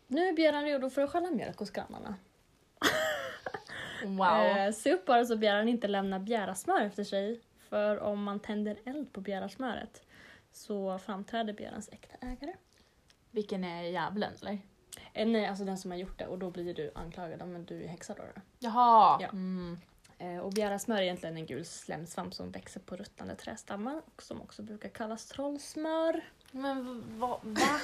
[0.07, 2.17] Nu är björnen redo för att stjäla mjölk hos grannarna.
[4.05, 4.29] Wow.
[4.29, 7.41] Eh, se upp bara så björnen inte lämnar bjärasmör efter sig.
[7.59, 10.07] För om man tänder eld på bjärasmöret
[10.53, 12.55] så framträder björnens äkta ägare.
[13.31, 14.59] Vilken är djävulen eller?
[15.13, 17.85] Eh, nej, alltså den som har gjort det och då blir du anklagad om du
[17.85, 18.23] är häxa då.
[18.35, 18.41] då.
[18.59, 19.19] Jaha.
[19.21, 19.29] Ja.
[19.29, 19.79] Mm.
[20.19, 24.41] Eh, och bjärasmör är egentligen en gul slemsvamp som växer på ruttande trädstammar och som
[24.43, 26.25] också brukar kallas trollsmör.
[26.51, 27.39] Men vad...
[27.43, 27.63] Va?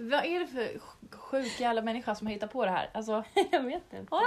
[0.00, 2.90] Vad är det för sj- sjuk jävla människa som hittar på det här?
[2.94, 4.10] Alltså, Jag vet inte.
[4.10, 4.22] What?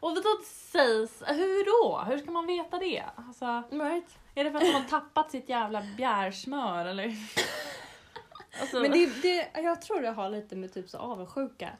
[0.00, 1.22] och då sägs...
[1.26, 1.98] Hur då?
[2.10, 3.04] Hur ska man veta det?
[3.16, 4.18] Alltså, Right.
[4.34, 7.16] är det för att de har tappat sitt jävla bjärsmör eller?
[8.60, 11.70] Alltså, Men det, det, jag tror det har lite med typ så avundsjuka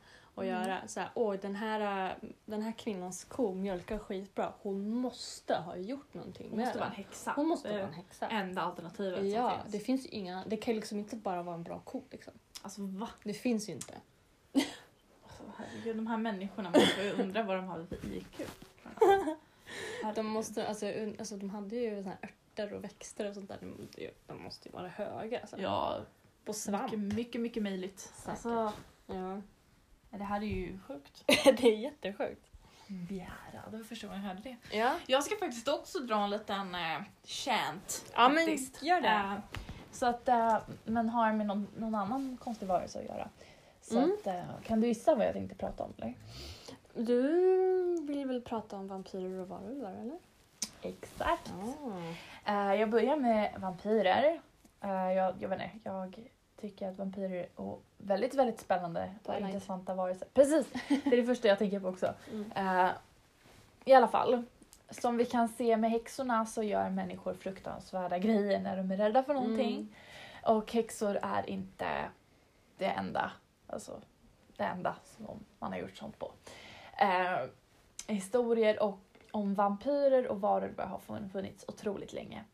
[0.41, 0.63] att Mm.
[0.63, 0.89] göra.
[0.89, 4.53] Så här, Oj, den här, äh, den här kvinnans ko mjölkar skitbra.
[4.63, 6.81] Hon måste ha gjort någonting hon med måste det.
[6.81, 7.33] vara en häxa.
[7.37, 8.29] Hon måste Det vara en häxa.
[8.29, 9.73] enda alternativet som Ja, finns.
[9.73, 10.45] det finns inga.
[10.47, 12.33] Det kan liksom inte bara vara en bra ko liksom.
[12.63, 13.09] Alltså va?
[13.25, 13.95] Det finns ju inte.
[15.23, 18.41] Alltså, herregud, de här människorna måste ju undra vad de har för IQ.
[20.15, 20.87] De, måste, alltså,
[21.19, 23.59] alltså, de hade ju såna här örter och växter och sånt där.
[23.61, 23.89] De,
[24.27, 25.41] de- måste ju vara höga.
[25.41, 25.61] Alltså.
[25.61, 26.01] Ja,
[26.45, 26.93] På svamp.
[26.93, 28.13] mycket, mycket, mycket möjligt.
[28.27, 28.73] Alltså,
[29.07, 29.41] Ja.
[30.19, 31.25] Det här är ju sjukt.
[31.27, 32.47] det är jättesjukt.
[32.89, 34.77] Bjära, det var första gången jag hörde det.
[34.77, 34.95] Ja.
[35.07, 38.13] Jag ska faktiskt också dra en liten uh, chant.
[38.15, 38.83] Ja, men faktiskt.
[38.83, 39.09] gör det.
[39.09, 39.35] Eh,
[39.93, 43.29] så att, eh, men har med någon, någon annan konstig varelse att göra.
[43.81, 44.11] Så Mm.
[44.21, 45.93] att, eh, kan du gissa vad jag tänkte prata om?
[45.99, 46.15] Eller?
[46.95, 47.23] Du
[48.07, 50.19] vill väl prata om vampyrer och varulvar eller?
[50.83, 51.53] Exakt.
[52.45, 54.41] Eh, jag börjar med vampyrer.
[54.81, 56.29] Eh, jag, jag vet inte, jag
[56.61, 59.47] tycker att vampyrer är väldigt, väldigt spännande och Twilight.
[59.55, 60.29] intressanta varelser.
[60.35, 62.15] Precis, det är det första jag tänker på också.
[62.33, 62.53] Mm.
[62.57, 62.91] Eh,
[63.85, 64.43] I alla fall,
[64.91, 69.23] som vi kan se med häxorna så gör människor fruktansvärda grejer när de är rädda
[69.23, 69.75] för någonting.
[69.75, 69.89] Mm.
[70.43, 71.87] Och häxor är inte
[72.79, 73.33] det enda,
[73.67, 74.01] alltså
[74.57, 76.33] det enda som man har gjort sånt på.
[76.99, 77.47] Eh,
[78.07, 78.99] historier och,
[79.31, 82.45] om vampyrer och varulvar har fun- funnits otroligt länge.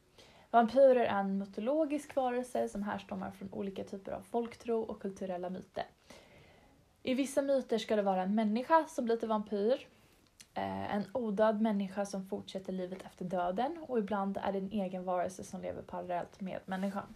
[0.51, 5.85] Vampyrer är en mytologisk varelse som härstammar från olika typer av folktro och kulturella myter.
[7.03, 9.87] I vissa myter ska det vara en människa som blir till vampyr,
[10.55, 15.05] eh, en odöd människa som fortsätter livet efter döden och ibland är det en egen
[15.05, 17.15] varelse som lever parallellt med människan.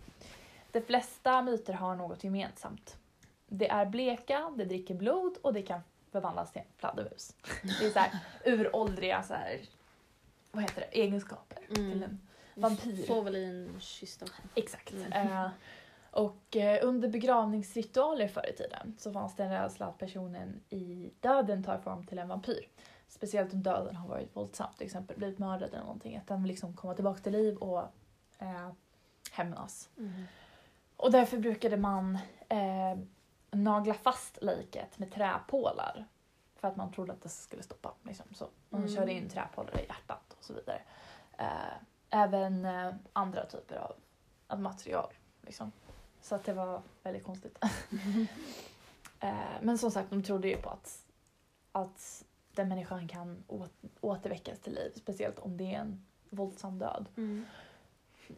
[0.72, 2.96] De flesta myter har något gemensamt.
[3.46, 5.80] Det är bleka, det dricker blod och det kan
[6.12, 7.34] förvandlas till en fladdermus.
[7.62, 9.60] Det är så här uråldriga så här,
[10.52, 12.18] vad heter det, egenskaper Mm.
[12.60, 13.06] Vampyr.
[13.06, 14.26] Får väl i en kista.
[14.54, 14.92] Exakt.
[14.92, 15.12] Mm.
[15.12, 15.48] Eh,
[16.10, 21.10] och eh, under begravningsritualer förr i tiden så fanns det en rädsla att personen i
[21.20, 22.68] döden tar form till en vampyr.
[23.08, 26.16] Speciellt om döden har varit våldsam, till exempel blivit mördad eller någonting.
[26.16, 27.82] Att den vill liksom komma tillbaka till liv och
[28.38, 28.70] eh,
[29.32, 29.88] hämnas.
[29.98, 30.22] Mm.
[30.96, 32.18] Och därför brukade man
[32.48, 32.98] eh,
[33.50, 36.06] nagla fast liket med träpålar.
[36.56, 37.94] För att man trodde att det skulle stoppa.
[38.02, 38.26] Liksom.
[38.34, 38.94] Så man Mm.
[38.94, 40.82] körde in träpålar i hjärtat och så vidare.
[41.38, 41.46] Eh,
[42.10, 43.92] även eh, andra typer av,
[44.46, 45.12] av material.
[45.42, 45.72] Liksom.
[46.20, 47.58] Så att det var väldigt konstigt.
[49.22, 51.04] Eh, men som sagt, de trodde ju på att,
[51.72, 53.44] att den människan kan
[54.00, 54.92] återväckas till liv.
[54.96, 57.06] Speciellt om det är en våldsam död.
[57.16, 57.46] Mm.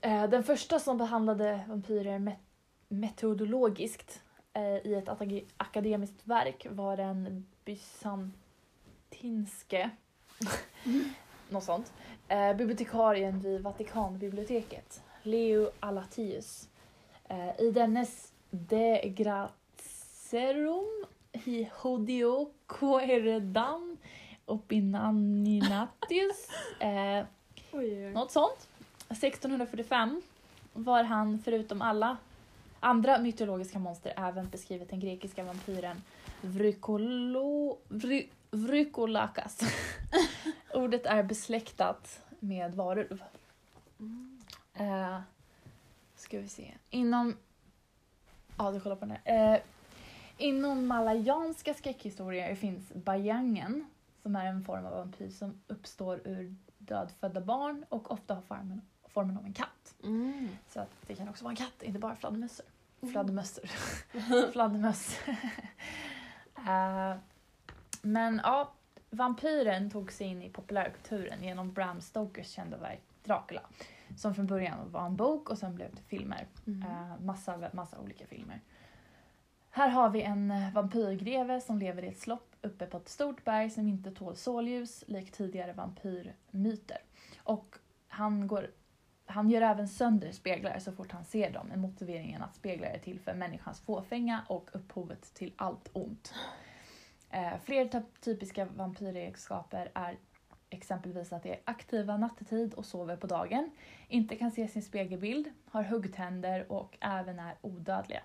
[0.01, 2.37] Eh, den första som behandlade vampyrer met-
[2.89, 4.23] metodologiskt
[4.85, 5.09] i ett
[5.57, 9.91] akademiskt verk var den bysantinske,
[11.49, 11.93] något sånt,
[12.33, 16.69] eh, bibliotekarien vid Vatikanbiblioteket, Leo Alatius.
[17.29, 23.97] Eh, I dennes De Gracerum hi Hodio Coeredam
[24.47, 26.49] Opinaninatius
[26.81, 27.25] eh,
[27.73, 28.13] Oj, oj.
[28.13, 28.69] något sånt.
[29.09, 30.23] 1645
[30.73, 32.17] var han förutom alla
[32.81, 36.03] andra mytologiska monster även beskrivit den grekiska vampyren
[36.41, 39.61] Vrykolo, vry, Vrykolakas.
[40.75, 43.25] Ordet är besläktat med varulv.
[44.75, 45.21] Eh,
[46.17, 46.75] ska vi se.
[46.91, 47.37] Inom...
[48.59, 49.55] Ja, du kollar på den här.
[49.55, 49.61] Eh,
[50.39, 53.87] inom malayanska skräckhistorier finns bajangen
[54.23, 58.81] som är en form av vampyr som uppstår ur dödfödda barn och ofta har formen,
[59.09, 59.95] formen av en katt.
[60.05, 60.49] Mm.
[60.69, 62.67] Så att det kan också vara en katt, inte bara fladdermössor.
[63.13, 63.67] Fladdermössor.
[64.53, 65.19] Fladdermöss.
[66.69, 67.17] Eh,
[68.03, 68.73] men ja,
[69.11, 73.63] vampyren tog sig in i populärkulturen genom Bram Stokers kända verk Dracula.
[74.17, 76.47] Som från början var en bok och sen blev det filmer.
[76.67, 76.83] Mm.
[76.83, 78.61] Eh, massa, massa olika filmer.
[79.71, 83.45] Här har vi en eh, vampyrgreve som lever i ett slott uppe på ett stort
[83.45, 86.99] berg som inte tål solljus, likt tidigare vampyrmyter.
[87.39, 87.77] Och
[88.09, 88.71] han, går,
[89.27, 92.99] han gör även sönder speglar så fort han ser dem med motiveringen att speglar är
[92.99, 96.35] till för människans fåfänga och upphovet till allt ont.
[97.33, 100.17] Eh, fler ty- typiska vampyregenskaper är
[100.71, 103.71] exempelvis att de är aktiva nattetid och sover på dagen,
[104.09, 108.21] inte kan se sin spegelbild, har huggtänder och även är odödliga.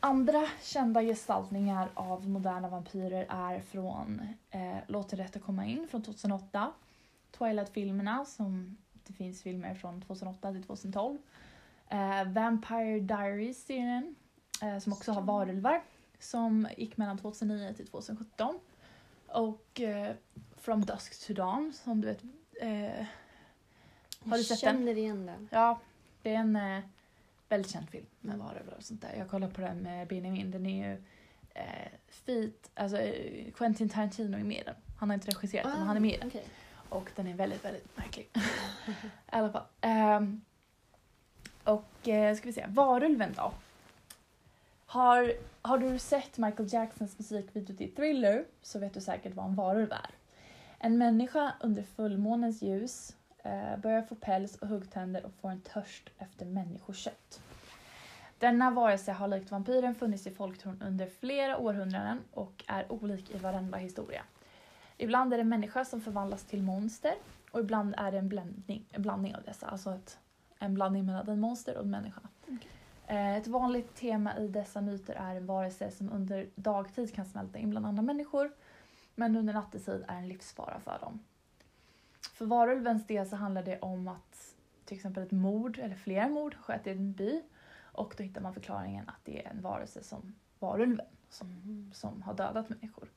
[0.00, 6.02] Andra kända gestaltningar av moderna vampyrer är från eh, Låt det rätta komma in från
[6.02, 6.72] 2008,
[7.38, 11.18] Twilight-filmerna som det finns filmer från 2008 till 2012,
[11.88, 14.14] eh, Vampire Diaries-serien
[14.62, 15.82] eh, som också har varulvar
[16.18, 18.60] som gick mellan 2009 till 2017
[19.26, 20.14] och eh,
[20.56, 22.22] From Dusk to Dawn som du vet
[22.60, 23.06] eh,
[24.30, 24.76] Har du sett den?
[24.76, 25.48] känner igen den.
[25.52, 25.80] Ja,
[26.22, 26.80] det är en eh,
[27.48, 29.14] väldigt känd film med varulvar och sånt där.
[29.18, 30.50] Jag kollar på den med Benjamin.
[30.50, 31.02] Den är ju
[31.54, 34.74] eh, fit, alltså eh, Quentin Tarantino är med i den.
[34.98, 36.28] Han har inte regisserat den, men han är med i den.
[36.28, 36.44] Okej.
[36.88, 38.30] Och den är väldigt, väldigt märklig.
[38.34, 38.40] I
[39.26, 39.64] alla fall.
[39.80, 40.40] Ehm,
[41.64, 43.52] och eh, ska vi se, varulven då.
[44.94, 49.54] Har, har du sett Michael Jacksons musikvideo till Thriller så vet du säkert vad en
[49.54, 50.10] varulv är.
[50.78, 56.10] En människa under fullmånens ljus eh, börjar få päls och huggtänder och får en törst
[56.18, 57.42] efter människokött.
[58.38, 63.38] Denna varelse har likt vampyren funnits i folktron under flera århundraden och är olik i
[63.38, 64.22] varenda historia.
[64.96, 67.14] Ibland är det en människa som förvandlas till monster
[67.50, 69.66] och ibland är det en blandning, en blandning av dessa.
[69.66, 70.18] Alltså ett,
[70.58, 72.20] en blandning mellan en monster och en människa.
[72.42, 72.68] Okay.
[73.06, 77.58] Eh, ett vanligt tema i dessa myter är en varelse som under dagtid kan smälta
[77.58, 78.52] in bland andra människor
[79.14, 81.20] men under nattetid är en livsfara för dem.
[82.32, 86.54] För varulvens del så handlar det om att till exempel ett mord eller flera mord
[86.54, 87.42] skett i en by
[87.82, 92.34] och då hittar man förklaringen att det är en varelse som varulven som, som har
[92.34, 93.08] dödat människor.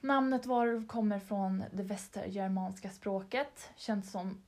[0.00, 4.42] Namnet varulv kommer från det västergermanska språket, känt som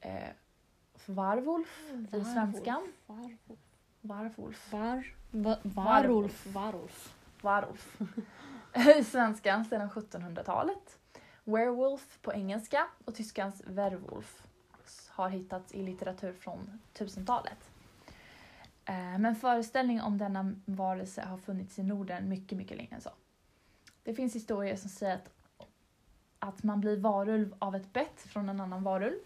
[0.00, 0.28] eh,
[1.08, 2.92] varvulf i svenskan.
[3.06, 3.40] Varulf.
[4.00, 4.72] Varvulf.
[4.72, 6.46] Var, va, varulf.
[6.46, 7.14] Varulf.
[7.40, 8.00] Varulf.
[8.98, 10.98] I svenskan sedan 1700-talet.
[11.44, 14.46] Werewolf på engelska och tyskans werwolf
[15.08, 17.70] har hittats i litteratur från 1000-talet.
[18.84, 23.10] Eh, Men föreställningen om denna varelse har funnits i Norden mycket, mycket längre än så.
[24.02, 25.30] Det finns historier som säger att,
[26.38, 29.18] att man blir varulv av ett bett från en annan varulv.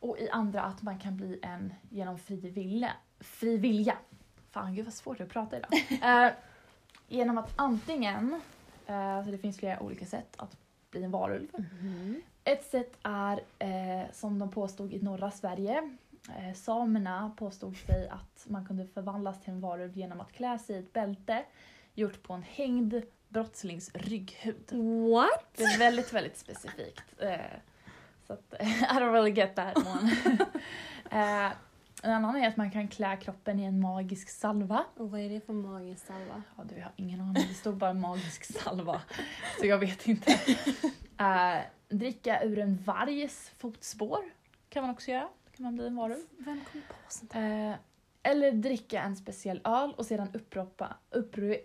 [0.00, 2.92] Och i andra att man kan bli en genom fri vilja.
[3.20, 3.96] Fri vilja.
[4.50, 5.70] Fan gud vad svårt det är att prata idag.
[6.26, 6.32] Eh,
[7.08, 8.40] genom att antingen,
[8.86, 10.56] eh, så det finns flera olika sätt att
[10.90, 11.48] bli en varulv.
[11.58, 12.22] Mhm.
[12.44, 15.90] Ett sätt är, eh, som de påstod i norra Sverige,
[16.28, 20.76] eh, samerna påstod sig att man kunde förvandlas till en varulv genom att klä sig
[20.76, 21.44] i ett bälte
[21.94, 24.72] gjort på en hängd brottslings rygghud.
[25.12, 25.46] What?
[25.56, 27.04] Det är väldigt, väldigt specifikt.
[27.18, 27.38] Eh,
[28.30, 30.10] så att, I don't really get that one.
[31.10, 31.52] eh,
[32.02, 34.84] en annan är att man kan klä kroppen i en magisk salva.
[34.96, 36.42] Och vad är det för magisk salva?
[36.56, 37.46] Ja, du, jag har ingen aning.
[37.48, 39.02] Det stod bara magisk salva.
[39.60, 40.38] Så jag vet inte.
[41.20, 44.18] Eh, dricka ur en vargs fotspår
[44.68, 45.28] kan man också göra.
[45.44, 46.24] Då kan man bli en varulv.
[46.38, 47.70] Vem kom på sånt här?
[47.70, 47.76] Eh,
[48.22, 51.56] eller dricka en speciell öl och sedan uppropa, uppru,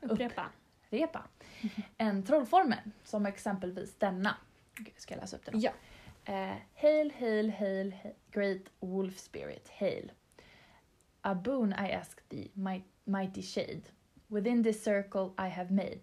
[0.00, 0.46] Upprepa.
[0.90, 1.24] repa.
[1.98, 4.36] En trollformel, som exempelvis denna.
[4.76, 5.60] Gud, Ska jag läsa upp den?
[5.60, 5.70] Ja.
[6.28, 10.10] Eh, hail, hail, hail, hail, great wolf spirit, hail.
[11.22, 13.82] A boon I ask thee, my, mighty shade.
[14.28, 16.00] Within this circle I have made.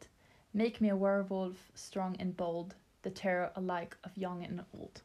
[0.52, 5.02] Make me a werewolf, strong and bold, the terror alike of young and old.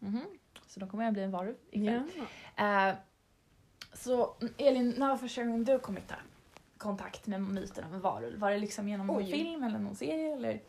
[0.00, 0.26] Mhm.
[0.66, 2.02] Så då kommer jag bli en varulv ikväll.
[2.56, 2.88] Ja.
[2.90, 2.94] Eh,
[3.92, 6.14] så mm, Elin, när var första gången du kom i ta-
[6.78, 8.38] kontakt med myten om en varulv?
[8.38, 10.32] Var det liksom genom en film eller någon serie?
[10.34, 10.60] Eller,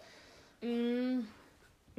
[0.61, 1.27] Mm.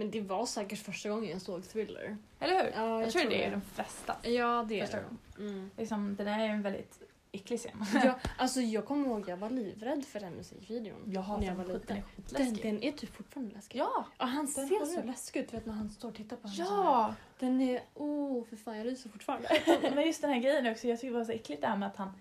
[0.01, 2.17] Men det var säkert första gången jag såg Thriller.
[2.41, 2.73] eller hur?
[2.77, 4.17] Ja, jag, tror det är de flesta.
[4.23, 5.09] Ja, det Första är det.
[5.37, 5.53] gången.
[5.55, 5.71] Mm.
[5.77, 7.85] Liksom, den är en väldigt äcklig scen.
[8.05, 11.03] Ja, alltså jag kommer ihåg jag var livrädd för den musikvideon.
[11.07, 11.97] Jag när jag var skiten, den liten.
[11.97, 12.63] är Den, skitläskig.
[12.63, 13.79] den är typ fortfarande läskig.
[13.79, 14.05] Ja!
[14.19, 15.07] Ja, han den ser så jag.
[15.07, 16.65] läskig ut vet, när han står och tittar på henne.
[16.69, 17.15] Ja!
[17.39, 17.81] Den är...
[17.95, 19.49] Oh, för fan jag ryser fortfarande.
[19.95, 21.89] Men just den här grejen också, jag tycker det var så äckligt det här med
[21.89, 22.13] att han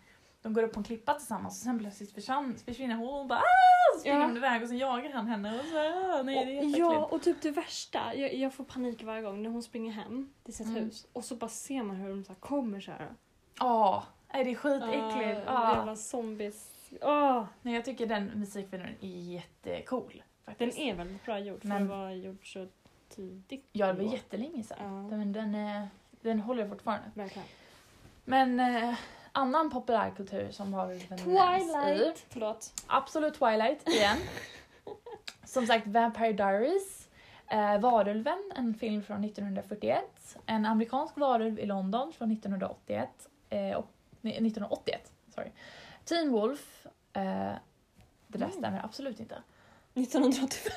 [0.42, 3.40] de går upp på en klippa tillsammans och sen plötsligt försvann, försvinner hon och bara
[3.40, 3.94] Aah!
[3.94, 4.26] så springer Ja.
[4.26, 6.78] hon iväg och sen jagar han henne och så ah, nej det är jätteäckligt.
[6.80, 8.16] ja, och typ det värsta.
[8.16, 10.84] Jag, jag får panik varje gång när hon springer hem till sitt Mm.
[10.84, 13.14] hus och så bara ser man hur de så kommer så här.
[13.60, 15.48] Ja, det är skitäckligt.
[15.48, 15.76] Ah, Ah.
[15.78, 16.72] Jävla zombies.
[17.02, 20.14] Åh, Nej, jag tycker den musikvideon är jättecool.
[20.46, 20.78] den Faktiskt.
[20.78, 22.68] är väldigt bra gjord för Men- att vara gjord så
[23.10, 23.70] tidigt.
[23.72, 24.12] Ja, det var då.
[24.14, 24.78] jättelänge sedan.
[25.10, 25.18] Ja.
[25.18, 25.88] Men den, är,
[26.22, 27.12] den håller fortfarande.
[27.14, 27.48] Verkligen.
[28.26, 28.96] Men eh,
[29.32, 31.16] annan populärkultur som har nämns i.
[31.18, 32.26] Twilight!
[32.30, 32.74] Förlåt.
[32.88, 34.18] Absolut Twilight igen.
[35.46, 37.10] som sagt Vampire Diaries.
[37.48, 40.38] Eh, Varulven, en film från 1941.
[40.46, 43.10] En amerikansk varulv i London från 1981.
[43.50, 43.86] Eh, och,
[44.22, 45.50] nej, 1981, sorry.
[46.06, 46.86] Teen Wolf.
[47.14, 47.22] Eh,
[48.28, 48.52] det där Mm.
[48.52, 49.42] stämmer absolut inte.
[49.94, 50.74] 1985.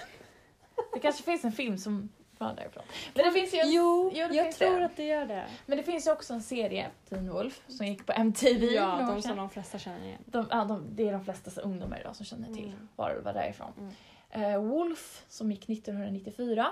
[0.93, 2.09] Det kanske finns en film som
[2.43, 2.83] var därifrån.
[3.15, 4.85] Men det finns ju Jo, jo, jag tror det.
[4.85, 5.47] att det gör det.
[5.67, 8.67] Men det finns ju också en serie, Teen Wolf, som gick på MTV.
[8.67, 9.23] Ja, de sedan.
[9.23, 10.23] som de flesta känner igen.
[10.27, 12.89] De, ja, de, det är de flesta ungdomar idag som känner till Mm.
[12.97, 13.73] varulvar därifrån.
[13.79, 14.53] Mm.
[14.55, 16.67] Eh, Wolf som gick 1994.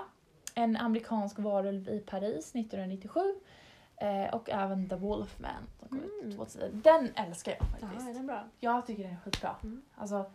[0.55, 3.19] En amerikansk varulv i Paris 1997.
[3.97, 6.37] Eh, och även The Wolfman som kom ut Mm.
[6.37, 6.69] 2010.
[6.83, 8.09] Den älskar jag Ja, faktiskt.
[8.09, 8.43] är den bra?
[8.59, 9.55] Jag tycker den är skitbra.
[9.63, 9.81] Mm.
[9.95, 10.31] Alltså,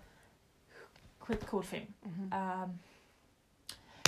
[1.19, 1.93] skitcool film.
[2.03, 2.33] Mhm.
[2.63, 2.79] Um,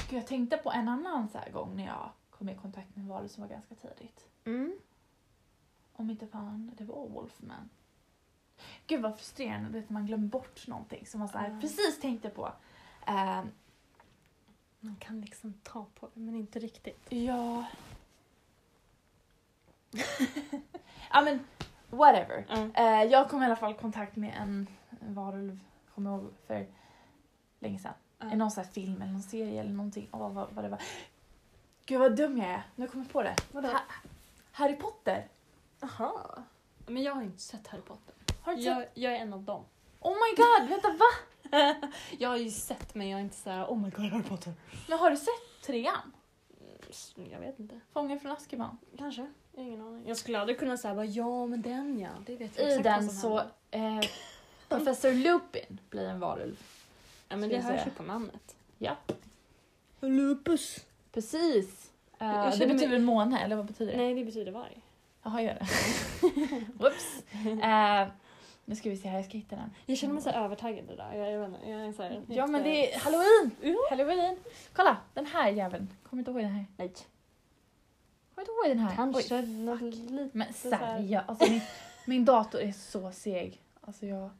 [0.09, 3.07] gud, jag tänkte på en annan så här gång när jag kom i kontakt med
[3.07, 4.27] varulv som var ganska tidigt.
[4.45, 4.79] Mm.
[5.93, 7.71] Om inte fan det var Wolfman.
[8.87, 11.61] Gud vad frustrerande, vet man glömmer bort någonting som man så här, Ja.
[11.61, 12.53] precis tänkte på.
[13.07, 13.49] Ehm,
[14.81, 17.07] Man kan liksom ta på det men inte riktigt.
[17.09, 17.65] ja...
[21.13, 21.41] ja men
[21.91, 22.47] whatever.
[22.49, 22.71] Mm.
[22.75, 24.67] Eh, jag kom i alla fall i kontakt med en,
[25.01, 25.61] varulv,
[25.95, 26.67] kommer ihåg för
[27.59, 27.95] länge sedan.
[28.33, 30.09] I någon sån här film eller någon serie eller någonting.
[30.13, 30.83] Åh, vad, vad det var.
[31.87, 32.63] Gud vad dum jag är.
[32.77, 33.35] Nu kommer jag på det.
[33.53, 33.69] Vadå?
[33.69, 33.81] Ha-
[34.53, 35.29] Harry Potter.
[35.83, 36.31] Aha.
[36.87, 38.15] Men jag har inte sett Harry Potter.
[38.43, 38.67] Har du sett?
[38.67, 39.65] Jag, jag är en av dem.
[40.01, 41.07] Oh my god, vänta va?
[42.19, 44.53] jag har ju sett men jag är inte såhär oh my god Harry Potter.
[44.89, 46.13] Men har du sett trean?
[47.17, 47.81] Mm, Jag vet inte.
[47.93, 48.79] Fången från Azkaban.
[48.99, 49.33] Kanske.
[49.53, 50.09] Jag ingen aning.
[50.09, 52.11] Jag skulle aldrig kunna säga bara ja men den ja.
[52.27, 53.39] Det vet jag I den så
[53.71, 54.01] eh,
[54.69, 56.57] Professor Lupin blir en varulv.
[57.29, 58.57] Ja men det hörs ju på namnet.
[58.79, 58.97] Ja.
[60.01, 60.87] Lupus.
[61.13, 61.91] Precis.
[62.19, 63.99] Jag det känner mig- betyder måne, eller vad betyder det?
[63.99, 64.83] Nej det betyder varg.
[65.23, 65.67] Jaha, gör det.
[66.75, 67.23] Whoops.
[67.63, 68.09] Eh,
[68.65, 69.71] nu ska vi se här, jag ska hitta den.
[69.87, 71.17] Jag känner mig så övertaggad idag.
[71.17, 73.51] Jag, jag vet jag är så här, Ja men det är halloween!
[73.61, 73.87] Ja.
[73.91, 74.37] Halloween!
[74.73, 75.89] Kolla, den här jäveln.
[76.03, 76.65] Kommer inte ihåg den här?
[76.77, 76.93] Nej.
[78.35, 78.97] Kommer inte ihåg den här?
[78.97, 81.61] Kanske Oj, lite Men seriöst, alltså min,
[82.07, 83.61] min dator är så seg.
[83.81, 84.31] Alltså jag...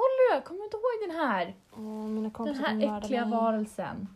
[0.00, 1.54] Kolla, kommer du inte ihåg den här?
[1.72, 3.38] Åh, mina Den här äckliga mig.
[3.38, 4.08] varelsen.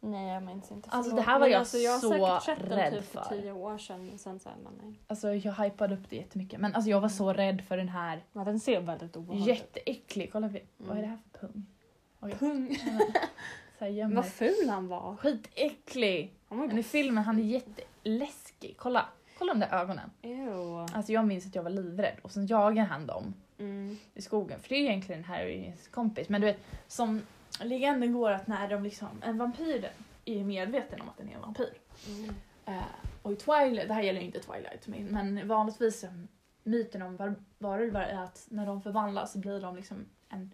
[0.00, 0.90] Nej jag minns inte.
[0.90, 3.22] Alltså, det här var jag alltså, jag har så säkert sett den rädd typ för
[3.22, 3.28] för.
[3.28, 4.18] tio år sedan.
[4.18, 4.50] Sen så
[4.82, 5.00] nej.
[5.06, 6.60] Alltså jag hypade upp det jättemycket.
[6.60, 8.24] Men alltså jag var så rädd för den här.
[8.32, 9.58] Ja, den ser väldigt obehaglig ut.
[9.58, 10.32] Jätteäcklig.
[10.32, 11.66] Kolla, vad är det här för pung?
[12.20, 12.32] Oj.
[12.38, 12.76] Pung.
[13.78, 14.14] Så.
[14.14, 15.16] Vad ful han var.
[15.16, 16.34] Skitäcklig!
[16.48, 18.74] Var Men i filmen han är jätteläskig.
[18.78, 19.06] Kolla,
[19.38, 20.10] kolla de där ögonen.
[20.22, 20.86] Ew.
[20.94, 23.96] Alltså jag minns att jag var livrädd och sen jagar han dem Mm.
[24.14, 24.60] i skogen.
[24.60, 26.28] För det är egentligen Harrys kompis.
[26.28, 27.22] Men du vet, som
[27.62, 29.88] legenden går att när de liksom, en vampyr
[30.24, 31.74] är medveten om att den är en vampyr.
[32.08, 32.34] Mm.
[32.66, 32.82] Eh,
[33.22, 36.10] och i Twilight, det här gäller ju inte Twilight, men, vanligtvis eh,
[36.62, 40.50] myten om var, varulvar är att när de förvandlas så blir de liksom en,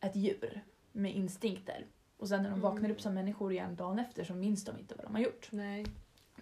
[0.00, 0.60] ett djur
[0.92, 1.86] med instinkter.
[2.16, 2.90] Och sen när de vaknar Mm.
[2.90, 5.48] upp som människor igen dagen efter så minns de inte vad de har gjort.
[5.52, 5.86] Nej.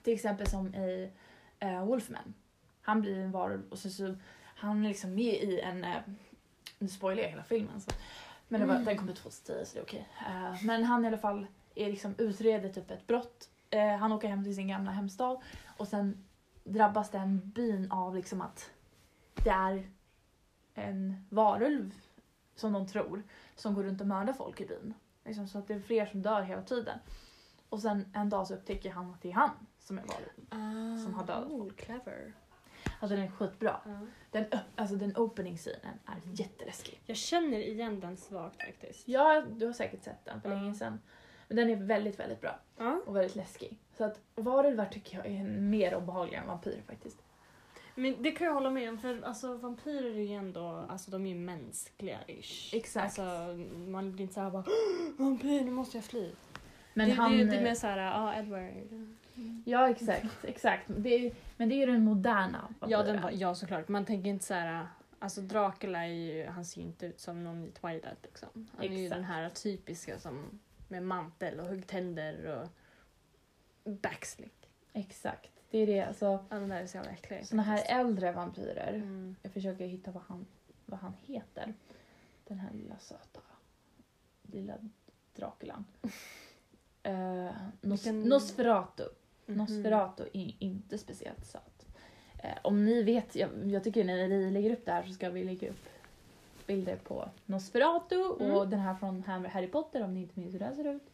[0.03, 1.11] Till exempel som i
[1.59, 2.35] eh, Wolfman.
[2.81, 4.15] Han blir en varulv och så, så
[4.57, 5.97] han är liksom med i en, eh,
[6.79, 7.91] nu spoilar jag hela filmen så,
[8.49, 8.85] men det var, Mm.
[8.85, 10.09] den kom ut 2010 så det är okej.
[10.27, 13.49] Eh, men han i alla fall är liksom utreder typ ett brott.
[13.71, 15.43] Eh, han åker hem till sin gamla hemstad
[15.77, 16.25] och sen
[16.65, 18.71] drabbas den byn av liksom att
[19.35, 19.91] det är
[20.75, 21.95] en varulv
[22.55, 23.23] som de tror,
[23.57, 24.95] som går runt och mördar folk i byn.
[25.25, 26.99] Liksom, så att det är fler som dör hela tiden.
[27.69, 30.47] Och sen en dag så upptäcker han att det är han som är varulven.
[31.05, 32.33] Som har dödat oh, clever.
[33.01, 33.81] Alltså den är skitbra.
[33.85, 33.99] Ja.
[34.31, 34.45] Den,
[34.77, 37.01] alltså den opening scenen är jätteläskig.
[37.07, 39.09] Jag känner igen den svagt faktiskt.
[39.09, 40.55] Ja, du har säkert sett den för Ja.
[40.55, 41.01] länge sedan.
[41.49, 43.01] Men den är väldigt, väldigt bra Ja.
[43.07, 43.79] och väldigt läskig.
[43.97, 47.23] Så att varulvar tycker jag är mer obehagliga än vampyrer faktiskt.
[47.95, 51.27] Men det kan jag hålla med om för alltså vampyrer är ju ändå, alltså de
[51.27, 52.75] är ju mänskliga-ish.
[52.77, 53.05] Exakt.
[53.05, 53.23] Alltså
[53.77, 54.65] man blir inte såhär bara
[55.19, 56.31] vampyr nu måste jag fly.
[56.97, 57.39] Men det, han...
[57.39, 58.73] det, det är mer såhär, ja Edward.
[59.65, 60.45] Ja, exakt.
[60.45, 60.85] exakt.
[60.87, 63.07] Det är, men det är ju den moderna Ja, vampyren.
[63.07, 64.87] den var, ja såklart, man tänker inte såhär
[65.19, 68.69] Alltså Dracula är ju, han ser ju inte ut som någon i Twilight liksom.
[68.77, 69.17] Han är ju Exakt.
[69.19, 72.47] den här typiska som med mantel och huggtänder
[73.85, 74.71] och backslick.
[74.93, 75.51] Exakt.
[75.71, 76.01] Det är det.
[76.03, 77.47] Alltså, Ja, den där är så jävla äcklig.
[77.47, 78.93] såna här äldre vampyrer.
[78.95, 79.37] Mm.
[79.43, 80.47] Jag försöker hitta vad han,
[80.85, 81.75] vad han heter.
[82.45, 83.41] Den här lilla söta
[84.43, 84.75] lilla
[85.37, 85.85] Draculan.
[87.07, 87.51] Uh,
[87.81, 89.03] nos, Vilken- Nosferatu.
[89.47, 89.59] Mhm.
[89.59, 91.87] Nosferatu är inte speciellt söt.
[92.39, 95.31] Eh, om ni vet, jag, jag tycker när ni lägger upp det här så ska
[95.31, 95.87] vi lägga upp
[96.67, 98.71] bilder på Nosferatu och Mm.
[98.71, 101.11] den här från Harry Potter om ni inte minns hur den ser ut.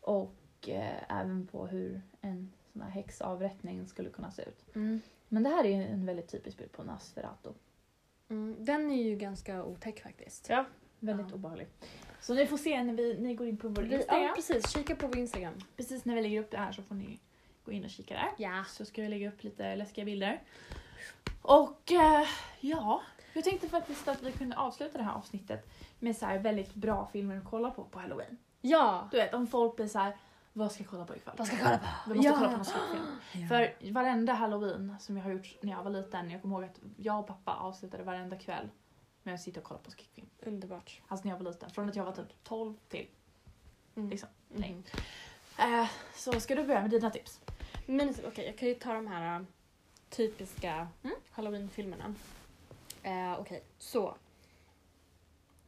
[0.00, 4.64] Och eh, även på hur en sån här häxavrättning skulle kunna se ut.
[4.74, 5.00] Mm.
[5.28, 7.48] Men det här är en väldigt typisk bild på Nosferatu.
[8.28, 8.56] Mm.
[8.58, 10.48] Den är ju ganska otäck faktiskt.
[10.48, 10.64] Ja.
[11.00, 11.34] Väldigt Ja.
[11.34, 11.66] obehaglig.
[12.20, 14.22] Så ni får se när vi, ni går in på vår Vi, Instagram.
[14.22, 15.54] ja precis, kika på vår Instagram.
[15.76, 17.20] Precis när vi lägger upp det här så får ni
[17.64, 18.28] gå in och kika där.
[18.36, 18.64] Ja.
[18.68, 20.40] Så ska vi lägga upp lite läskiga bilder.
[21.42, 22.26] Och eh,
[22.60, 23.02] ja,
[23.32, 25.68] jag tänkte faktiskt att vi kunde avsluta det här avsnittet
[25.98, 28.36] med så här väldigt bra filmer att kolla på på halloween.
[28.60, 29.08] Ja!
[29.10, 30.16] Du vet om folk blir så här,
[30.52, 31.34] vad ska jag kolla på ikväll?
[31.38, 32.10] Vad ska jag kolla på?
[32.10, 32.34] Vi måste Ja.
[32.38, 33.48] kolla på någon skräckfilm.
[33.48, 36.78] För varenda halloween som jag har gjort när jag var liten, jag kommer ihåg att
[36.96, 38.68] jag och pappa avslutade varenda kväll
[39.30, 40.26] med att sitta och kolla på skräckfilm.
[40.40, 41.00] Underbart.
[41.08, 43.06] Alltså när jag var liten, från att jag var typ 12 till
[43.96, 44.10] Mm.
[44.10, 44.28] liksom.
[44.56, 44.82] Mm.
[45.58, 47.40] Eh, så ska du börja med dina tips?
[47.86, 49.46] Men okej, jag kan ju ta de här äh,
[50.10, 51.16] typiska Mm.
[51.30, 52.14] halloween-filmerna.
[53.02, 54.16] Eh, okej, så.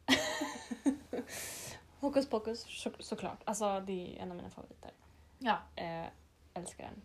[1.99, 3.41] Hokus pokus, så, såklart.
[3.43, 4.91] Alltså det är en av mina favoriter.
[5.39, 5.57] Ja.
[5.75, 6.05] Eh,
[6.53, 7.01] älskar den.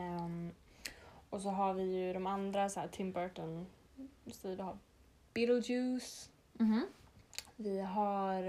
[0.00, 0.50] Ehm,
[1.30, 3.66] och så har vi ju de andra, så här, Tim Burton.
[4.58, 4.78] Har
[5.46, 6.30] Beetlejuice.
[6.52, 6.86] Mhm.
[7.56, 8.42] Vi har...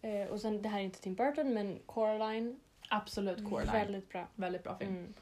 [0.00, 2.60] eh, och sen, det här är inte Tim Burton, men Coraline.
[2.88, 3.72] Absolut Coraline.
[3.72, 4.28] Väldigt bra.
[4.34, 4.90] Väldigt bra film.
[4.96, 5.14] Mm.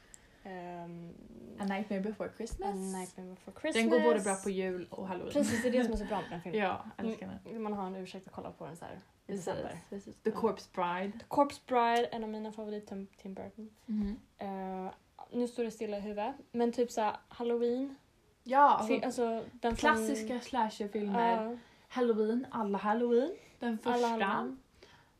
[0.43, 1.13] Ehm,
[1.59, 2.75] A Nightmare Before A Christmas.
[2.75, 3.73] Nightmare Before Christmas.
[3.73, 5.33] Den går både bra på jul och halloween.
[5.33, 6.61] Precis, det är det som är så bra med den filmen.
[6.61, 7.39] Ja, älskar den.
[7.51, 9.77] Mm, Man har en ursäkt att kolla på den så här i december.
[9.89, 10.15] precis.
[10.15, 10.31] The.
[10.31, 11.19] Corpse Bride.
[11.19, 13.69] The Corpse Bride, en av mina favoriter, Tim, Burton.
[13.85, 14.19] Mhm.
[14.37, 14.91] Eh,
[15.31, 16.35] nu står det stilla i huvudet.
[16.51, 17.95] Men typ så här, Halloween.
[18.43, 21.37] Ja, alltså, alltså, den klassiska slasherfilmer.
[21.37, 23.35] Från, Halloween, alla Halloween.
[23.59, 24.07] Den första.
[24.07, 24.59] Halloween.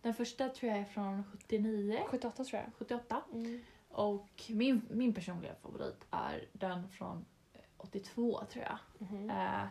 [0.02, 2.74] Den första tror jag är från 79, 78 tror jag.
[2.78, 3.22] 78.
[3.34, 3.62] Mm.
[3.90, 9.08] Och min, min personliga favorit är den från eh, 82 tror jag.
[9.08, 9.30] Mhm.
[9.30, 9.64] Eh,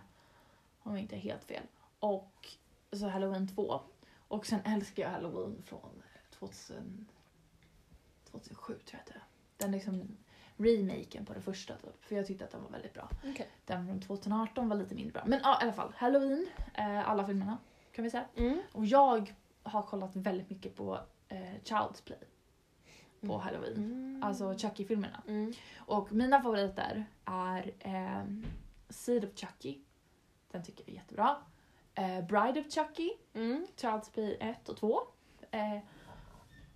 [0.83, 1.63] om jag inte är helt fel.
[1.99, 2.49] Och
[2.93, 3.81] så Halloween 2.
[4.29, 6.03] Och sen älskar jag Halloween från
[6.39, 7.07] 2000,
[8.31, 9.23] 2007 tror jag att det är.
[9.57, 10.17] Den liksom
[10.57, 12.05] remaken på det första typ.
[12.05, 13.11] För jag tyckte att den var väldigt bra.
[13.31, 13.49] Okej.
[13.65, 15.23] Den från 2018 var lite mindre bra.
[15.27, 15.93] Men ja, i alla fall.
[15.97, 17.59] Halloween, eh, alla filmerna
[17.93, 18.25] kan vi säga.
[18.37, 18.61] Mm.
[18.73, 20.99] Och jag har kollat väldigt mycket på
[21.29, 22.19] eh, Child's Play
[23.21, 23.41] på Mm.
[23.41, 23.77] Halloween.
[23.77, 24.23] Mm.
[24.23, 25.23] Alltså Chucky-filmerna.
[25.29, 25.53] Mm.
[25.79, 28.25] Och mina favoriter är eh,
[28.89, 29.79] Seed of Chucky.
[30.51, 31.37] Den tycker jag är jättebra.
[31.95, 33.67] Eh, Bride of Chucky, Mm.
[33.77, 35.01] Child's Play 1 och 2.
[35.51, 35.79] Eh,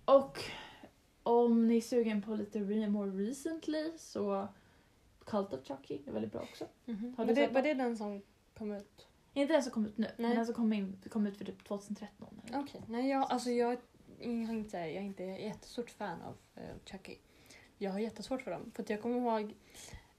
[0.05, 0.39] och
[1.27, 4.47] om ni är sugen på lite re- more recently så
[5.25, 6.65] Cult of Chucky är väldigt bra också.
[6.85, 7.13] Mhm.
[7.17, 7.77] Har Var, du det, sett var den?
[7.77, 8.21] det den som
[8.57, 9.07] kom ut?
[9.33, 10.13] Inte den som kom ut nu, Nej.
[10.17, 12.41] men den som kom, in, kom ut för typ 2013.
[12.47, 12.59] Eller?
[12.59, 13.77] Okej, nej jag, alltså jag,
[14.19, 17.15] jag, har inte, jag är inte jättestort fan av uh, Chucky.
[17.77, 18.71] Jag har jättesvårt för dem.
[18.75, 19.53] För att jag kommer ihåg,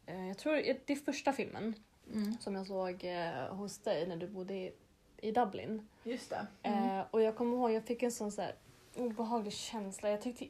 [0.07, 0.53] eh, jag tror
[0.87, 1.75] det är första filmen
[2.15, 2.39] Mm.
[2.41, 4.73] som jag såg eh, hos dig när du bodde i,
[5.17, 5.89] i Dublin.
[6.05, 6.47] Just det.
[6.63, 8.55] Eh, och jag kommer ihåg, jag fick en sån så här
[8.97, 10.11] obehaglig känsla.
[10.11, 10.47] Jag tyckte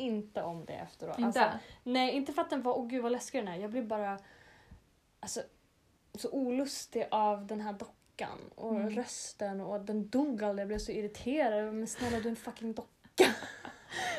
[0.00, 1.18] inte om det efteråt.
[1.18, 1.40] Inte?
[1.44, 3.56] Alltså, nej, inte för att den var, åh gud vad läskig den är.
[3.56, 4.18] Jag blev bara
[5.20, 5.40] alltså,
[6.14, 8.90] så olustig av den här dockan och Mm.
[8.90, 10.60] rösten och den dog aldrig.
[10.62, 11.74] Jag blev så irriterad.
[11.74, 12.90] Men snälla du är en fucking docka.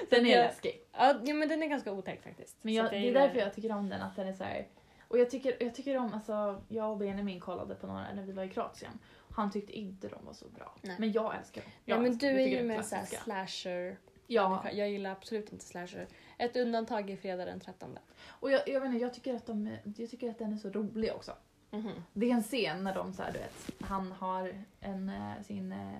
[0.09, 0.82] Den är jag- läskig.
[0.91, 2.57] Ja, men den är ganska otäck faktiskt.
[2.61, 4.67] Men jag, det är därför jag tycker om den, att den är så här.
[5.07, 8.32] Och jag tycker, jag tycker om, alltså jag och Benjamin kollade på några när vi
[8.32, 8.91] var i Kroatien.
[9.36, 10.75] Han tyckte inte de var så bra.
[10.82, 10.95] Nej.
[10.99, 11.71] Men jag älskar dem.
[11.86, 13.97] Ja, men älskar- du är ju med såhär slasher
[14.32, 16.07] Ja, Jag gillar absolut inte slasher.
[16.38, 17.97] Ett undantag är fredag den 13.
[18.27, 20.69] och jag, jag vet inte, jag tycker att de, jag tycker att den är så
[20.69, 21.32] rolig också.
[21.71, 21.91] Mhm.
[22.13, 25.71] Det är en scen när de så här, du vet, han har en, eh, sin,
[25.71, 25.95] eh,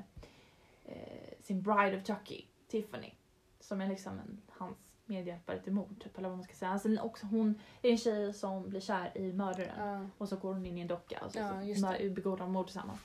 [0.86, 3.14] eh, sin bride of Chucky, Tiffany,
[3.60, 6.72] som är liksom en, hans medhjälpare till mord, typ, eller vad man ska säga.
[6.72, 10.08] Alltså, också, hon är en tjej som blir kär i mördaren Ja.
[10.18, 12.66] och så går hon in i en docka och så, Ja, så begår de mord
[12.66, 13.00] tillsammans.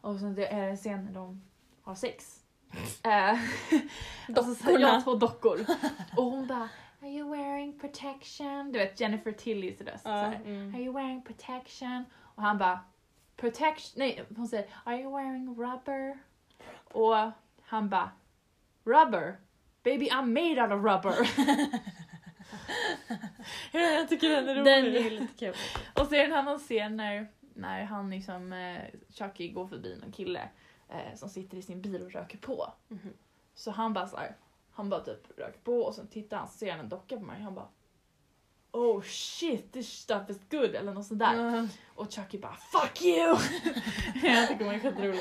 [0.00, 1.42] Och sen det är det en scen när de
[1.82, 2.44] har sex.
[3.04, 3.38] Eh,
[4.36, 4.80] alltså, så, Dockorna.
[4.80, 5.66] ja, två dockor.
[6.16, 6.68] Och hon bara
[7.02, 8.72] Are you wearing protection?
[8.72, 10.04] Du vet Jennifer Tillys röst.
[10.04, 10.74] Ja, mm.
[10.74, 12.04] Are you wearing protection?
[12.34, 12.80] Och han bara
[13.36, 13.98] Protection?
[13.98, 16.18] Nej, hon säger Are you wearing rubber?
[16.84, 17.30] Och
[17.62, 18.10] han bara
[18.84, 19.36] Rubber?
[19.82, 21.30] Baby I'm made out of rubber.
[23.98, 24.64] jag tycker den är rolig.
[24.64, 25.54] Den är lite kul.
[25.94, 29.98] Och så är det en annan scen när, när han liksom, eh, Chucky går förbi
[30.02, 30.48] någon kille
[30.88, 32.72] eh, som sitter i sin bil och röker på.
[32.88, 33.12] Mhm.
[33.54, 34.36] Så han bara så här,
[34.70, 37.24] han bara typ röker på och sen tittar han så ser han en docka på
[37.24, 37.68] mig han bara
[38.72, 41.56] Oh shit, this stuff is good eller något sånt där.
[41.56, 41.66] Ja.
[41.94, 43.36] Och Chucky bara fuck you!
[44.22, 45.20] jag tycker hon är skitrolig.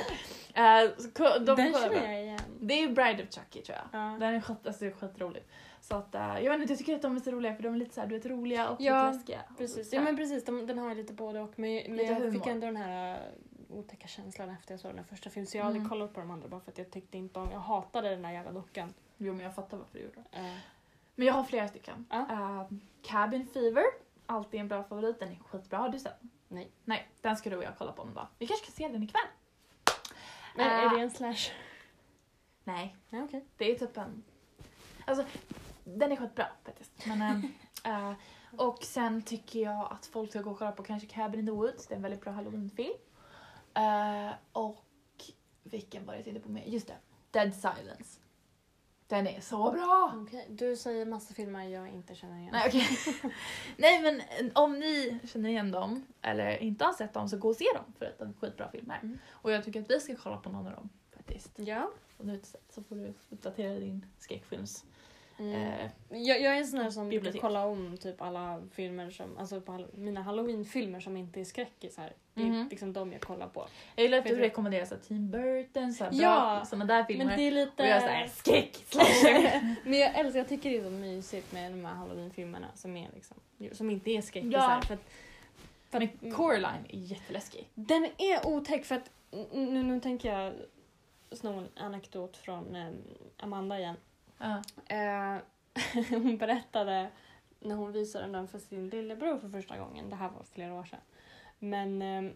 [0.58, 2.40] Uh, så de Den känner jag igen.
[2.60, 4.02] Det är Bride of Chucky tror jag.
[4.02, 4.18] Ja.
[4.20, 5.50] Den är skit, alltså, skitroligt.
[5.82, 7.74] Så att, eh, jag vet inte, jag tycker att de är så roliga för de
[7.74, 9.42] är lite så här, du vet roliga och Ja, lite läskiga.
[9.50, 10.46] Och Precis, så ja men precis.
[10.46, 11.60] De, den har ju lite både och.
[11.60, 12.48] Men, men jag fick humor.
[12.48, 13.20] ändå den här äh,
[13.70, 15.48] otäcka känslan efter jag såg den första filmen.
[15.48, 15.90] Så jag har aldrig Mm.
[15.90, 18.32] kollat på de andra bara för att jag tyckte inte om, jag hatade den där
[18.32, 18.94] jävla dockan.
[19.18, 20.38] Jo men jag fattar varför du gjorde det.
[20.40, 20.56] Eh,
[21.16, 22.06] Men jag har flera stycken.
[22.10, 22.28] Ja.
[22.32, 23.84] Eh, Cabin Fever,
[24.26, 25.20] alltid en bra favorit.
[25.20, 25.78] Den är skitbra.
[25.80, 26.20] Har du sett?
[26.48, 26.72] Nej.
[26.86, 28.28] Nej, den ska du och jag kolla på någon dag.
[28.40, 29.22] Vi kanske ska se den ikväll.
[30.56, 30.74] men Eh.
[30.84, 31.52] är det en slash?
[32.64, 33.46] Nej, Ja, okej.
[33.58, 34.24] det är typ en...
[35.06, 35.26] Alltså,
[35.84, 36.92] den är skitbra faktiskt.
[37.06, 37.54] Men, ehm,
[37.84, 38.14] eh,
[38.60, 41.52] och sen tycker jag att folk ska gå och kolla på kanske Cabin in the
[41.52, 41.88] Woods.
[41.88, 42.94] Det är en väldigt bra halloweenfilm.
[43.78, 44.84] Eh, och
[45.64, 46.64] vilken var det jag tänkte på mer?
[46.66, 46.98] Just det,
[47.32, 48.20] Dead Silence.
[49.08, 50.14] Den är så bra!
[50.16, 52.50] Okej, Du säger massa filmer jag inte känner igen.
[52.52, 52.88] Nej okej.
[53.78, 57.50] Nej men eh, om ni känner igen dem eller inte har sett dem så gå
[57.50, 59.00] och se dem för att de är skitbra filmer.
[59.04, 59.20] Mm.
[59.30, 61.52] Och jag tycker att vi ska kolla på någon av dem faktiskt.
[61.60, 61.92] Ja.
[62.24, 64.86] Inte sett så får du uppdatera din skräckfilms...
[65.40, 65.54] Mm.
[65.54, 67.42] Eh, Jag, jag är en sån här som brukar bibliotek.
[67.42, 72.14] kolla om typ alla filmer som, alltså på mina halloween-filmer som inte är skräckisar.
[72.38, 72.68] Det är Mhm.
[72.70, 73.68] liksom de jag kollar på.
[73.96, 77.26] jag gillar att du du- rekommenderar så Tim Burton, så Ja, såna där filmer.
[77.26, 77.84] Men det är lite...
[77.84, 78.78] Och jag är såhär skräck.
[79.84, 83.10] Men jag älskar, jag tycker det är så mysigt med de här halloween-filmerna som, är
[83.16, 83.38] liksom,
[83.72, 84.60] som inte är skräckisar.
[84.60, 84.82] Ja.
[84.88, 85.00] För att,
[85.90, 87.68] för att, Men Coraline är jätteläskig.
[87.74, 89.10] Den är otäck för att
[89.54, 90.54] nu, nu tänker jag
[91.32, 92.88] sno en anekdot från eh,
[93.38, 93.96] Amanda igen.
[94.38, 94.62] Ja.
[94.96, 95.38] Eh,
[96.10, 97.10] hon berättade
[97.60, 100.10] när hon visade den för sin lillebror för första gången.
[100.10, 101.00] Det här var flera år sedan.
[101.60, 102.32] Men eh,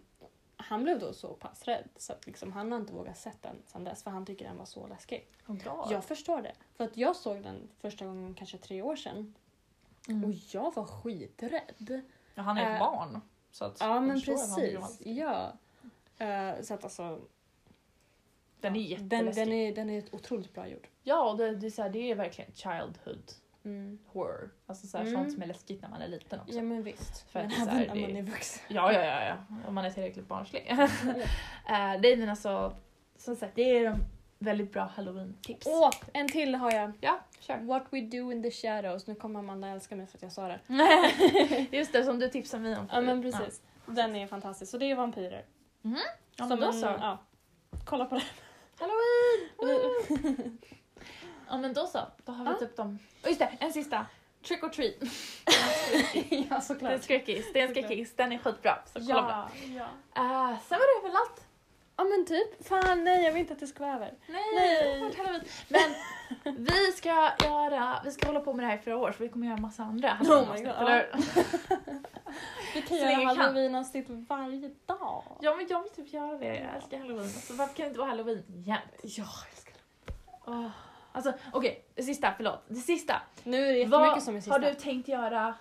[0.58, 3.56] han blev då så pass rädd så att liksom, han har inte vågat sett den
[3.68, 5.28] sedan dess för han tycker den var så läskig.
[5.46, 5.88] Bra.
[5.92, 6.54] Jag förstår det.
[6.76, 9.34] För att jag såg den första gången kanske tre år sedan
[10.10, 10.24] Mm.
[10.26, 12.02] och jag var skiträdd.
[12.36, 13.22] Ja, han är ett Eh, barn.
[13.52, 15.00] Så att Ja men precis.
[15.00, 15.54] Ja.
[16.18, 17.20] Eh, så att alltså.
[18.60, 19.48] Den är ja, den, jätteläskig.
[19.48, 20.88] den, är, den är otroligt bra gjord.
[21.04, 23.32] Ja, det, det, är så här, det är verkligen childhood
[23.66, 24.00] Mm.
[24.08, 24.50] horror.
[24.68, 25.16] Alltså så här, Mm.
[25.20, 26.54] sånt som är läskigt när man är liten också.
[26.56, 27.30] Ja men visst.
[27.32, 28.64] För men det är så även när det- man är vuxen.
[28.68, 29.36] Ja, ja, ja, ja.
[29.68, 30.68] Om man är tillräckligt barnslig.
[30.72, 30.78] uh,
[32.02, 32.76] nej men alltså,
[33.18, 33.98] som sagt det är de
[34.40, 35.68] väldigt bra halloween-tips.
[35.68, 36.92] Åh, en till har jag.
[37.02, 37.58] Ja, kör.
[37.58, 39.08] What we do in the shadows.
[39.08, 40.60] Nu kommer Amanda älska mig för att jag sa det.
[41.78, 43.62] Just det, som du tipsade mig om Ja men precis.
[43.86, 44.72] Den är fantastisk.
[44.72, 45.46] Så det är vampyrer.
[45.82, 45.92] Ja,
[46.36, 46.86] ja men då så.
[46.86, 47.18] ja.
[47.86, 48.24] Kolla på det.
[48.80, 50.58] Halloween!
[51.52, 52.58] Ja men då så, då har vi Ja.
[52.58, 53.00] typ dem.
[53.24, 54.06] Och just det, en sista.
[54.48, 54.94] Trick or treat.
[55.02, 55.08] ja
[56.14, 57.04] Det är en såklart.
[57.04, 58.16] skräckis, det är en skräckis.
[58.16, 58.78] Den är skitbra.
[58.86, 59.88] Så kolla Ja, ja.
[60.14, 60.26] den.
[60.26, 61.46] Uh, sen var det väl allt.
[61.98, 62.68] Ja men typ.
[62.68, 64.14] Fan nej jag vill inte att det ska vara över.
[64.28, 65.14] Nej, Nej.
[65.18, 65.42] halloween.
[65.68, 65.94] Men
[66.66, 69.30] vi ska göra, vi ska hålla på med det här i flera år för vi
[69.30, 71.10] kommer göra massa andra Oh halloween-avsnitt, God, eller?
[72.74, 75.24] Vi kan Så göra halloween-avsnitt varje dag.
[75.42, 77.24] Ja men jag vill typ göra det, jag älskar halloween.
[77.26, 78.82] Alltså, varför kan det inte vara halloween jämt?
[79.04, 79.74] Ja, jag älskar
[80.06, 80.14] det.
[80.46, 80.68] Åh.
[81.12, 82.60] Alltså okej, det sista, förlåt.
[82.68, 83.22] Det sista.
[83.44, 84.52] Nu är det jättemycket Vad som är sista.
[84.52, 85.56] har du tänkt göra?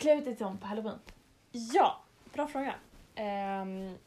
[0.00, 0.98] Klä ut dig till om på halloween.
[1.52, 2.00] Ja,
[2.32, 2.74] bra fråga.
[3.16, 3.98] Um,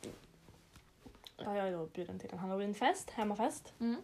[1.37, 3.73] jag är då bjuden till en halloweenfest, hemmafest.
[3.79, 4.01] Mm.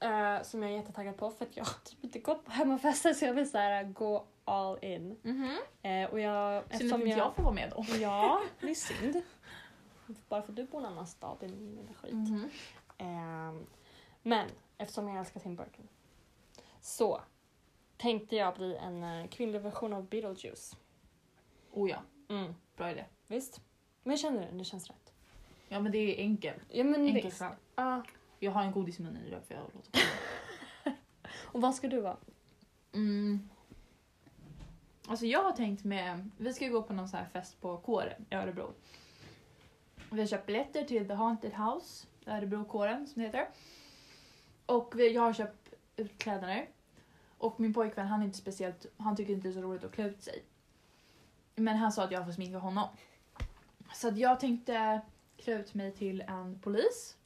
[0.00, 3.14] eh, som jag är jättetaggad på för att jag har typ inte gått på hemmafester
[3.14, 5.16] så jag vill så här, gå all in.
[5.22, 5.58] Mhm.
[5.82, 7.84] Eh, och jag, Synd att inte jag får vara med då.
[8.00, 9.22] Ja, det är synd.
[10.28, 12.12] Bara för att du bor i en annan stad, är min skit.
[12.12, 12.50] Mhm.
[12.98, 13.66] Ehm,
[14.26, 14.48] men
[14.78, 15.88] eftersom jag älskar Tim Burton
[16.80, 17.20] så
[17.96, 20.76] tänkte jag bli en eh, kvinnlig version av Beetlejuice.
[21.72, 21.98] Oh ja,
[22.28, 22.54] Mm.
[22.76, 23.04] bra idé.
[23.26, 23.60] Visst?
[24.02, 24.58] Men känner du?
[24.58, 25.12] Det känns rätt.
[25.68, 26.62] Ja men det är enkelt.
[26.70, 27.42] Ja men Enkelt visst.
[27.76, 28.02] Ja.
[28.38, 29.98] Jag har en godis i munnen därför jag låter på.
[31.56, 32.16] Och vad ska du vara?
[32.92, 33.48] Mm.
[35.08, 38.26] Alltså jag har tänkt med, vi ska gå på någon så här fest på kåren
[38.30, 38.72] i Örebro.
[40.10, 43.48] Vi har köpt biljetter till The Haunted House, Örebro-kåren som det heter.
[44.66, 46.68] Och vi, jag har köpt utklädnader.
[47.38, 49.92] Och min pojkvän han är inte speciellt, han tycker inte det är så roligt att
[49.92, 50.44] klä ut sig.
[51.54, 52.88] Men han sa att jag får sminka honom.
[53.94, 55.00] Så att jag tänkte
[55.36, 57.16] klä ut mig till en polis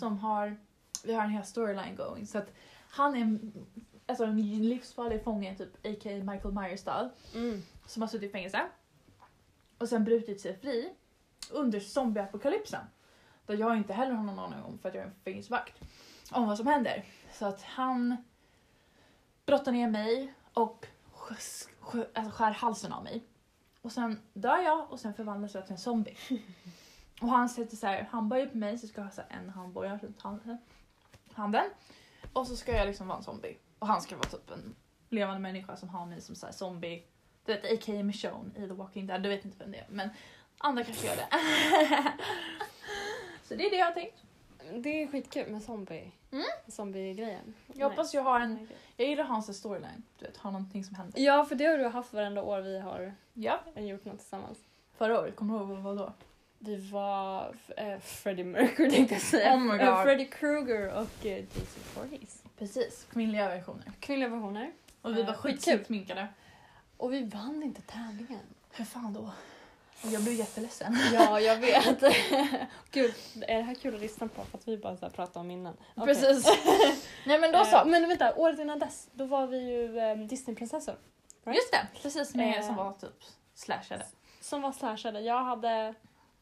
[0.00, 0.56] som har,
[1.04, 2.26] vi har en hel storyline going.
[2.26, 2.52] Så att
[2.90, 3.66] han är en,
[4.06, 6.24] alltså en livsfarlig fånge, typ a.k.a.
[6.32, 7.62] Michael Myers style, Mm.
[7.86, 8.60] som har suttit i fängelse.
[9.78, 10.92] Och sen brutit sig fri
[11.52, 12.80] under zombieapokalypsen.
[13.46, 15.80] Där jag inte heller har någon aning om, för att jag är en fängelsevakt,
[16.32, 17.04] om vad som händer.
[17.32, 18.16] Så att han
[19.46, 20.86] brottar ner mig och
[21.28, 21.68] alltså
[22.30, 23.24] skär halsen av mig.
[23.82, 26.16] Och sen dör jag och sen förvandlas jag till en zombie.
[27.20, 30.22] Och han sätter så här på mig så jag ska ha så en handboja runt
[30.22, 30.58] handen.
[31.32, 31.70] handen.
[32.32, 33.56] Och så ska jag liksom vara en zombie.
[33.78, 34.74] Och han ska vara typ en
[35.08, 37.04] levande människa som har mig som så här zombie.
[37.44, 38.02] Du vet a.k.a.
[38.02, 40.10] Michonne i The Walking Dead, du vet inte vem det är men
[40.58, 41.28] andra kanske gör det.
[43.44, 44.27] så det är det jag har tänkt.
[44.76, 46.12] Det är skitkul med zombie.
[46.32, 46.44] Mm.
[46.68, 47.54] Zombie-grejen.
[47.74, 51.20] Jag hoppas jag har en, jag gillar hans storyline, du vet, har någonting som händer.
[51.20, 54.58] Ja, för det har du haft varenda år vi har Ja, gjort något tillsammans.
[54.96, 56.12] förra året, kommer du ihåg vad då?
[56.58, 59.54] Vi var äh, Freddie Mercury tänkte jag säga.
[59.54, 60.04] Oh my Eh, God.
[60.04, 62.42] Freddie Krueger och uh, Jason Voorhees.
[62.58, 63.92] Precis, kvinnliga versioner.
[64.00, 64.72] Kvinnliga versioner.
[65.02, 65.52] Och vi Eh, var skitkul.
[65.52, 66.28] skitsnyggt sminkade.
[66.96, 68.40] Och vi vann inte tävlingen.
[68.72, 69.30] Hur fan då?
[70.02, 70.96] Jag blev jätteledsen.
[71.14, 72.00] Ja, jag vet.
[72.90, 73.14] Gud,
[73.48, 74.44] är det här kul att lyssna på?
[74.44, 75.74] För att vi bara så här pratar om minnen.
[75.96, 76.14] Okej.
[76.14, 76.46] Precis.
[77.26, 77.84] Nej men då Eh, så.
[77.88, 80.94] Men vänta, året innan dess, då var vi ju eh, Disneyprinsessor.
[81.44, 81.56] right?
[81.56, 82.66] Just det, precis med Eh.
[82.66, 83.22] som var typ
[83.54, 84.06] slashade.
[84.40, 85.20] Som var slashade.
[85.20, 85.94] Jag hade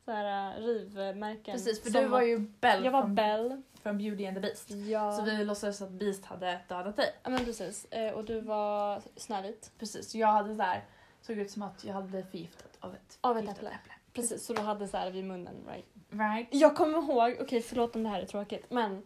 [0.04, 1.52] så här uh, rivmärken.
[1.54, 3.62] Precis, för du var ju Belle Jag var från, Belle.
[3.82, 4.70] från Beauty and the Beast.
[4.70, 5.12] Ja.
[5.16, 7.14] Så vi låtsades att Beast hade dödat dig.
[7.22, 7.84] ja men precis.
[7.84, 9.70] Eh, och du var Snövit.
[9.78, 10.84] Precis, så jag hade där
[11.26, 13.92] såg ut som att jag hade blivit förgiftad av ett, Av ett förgiftat äpple.
[14.12, 15.86] Precis, så du hade så här vid munnen, right?
[16.10, 16.48] Right?
[16.50, 19.02] Jag kommer ihåg, okej förlåt om det här är tråkigt, men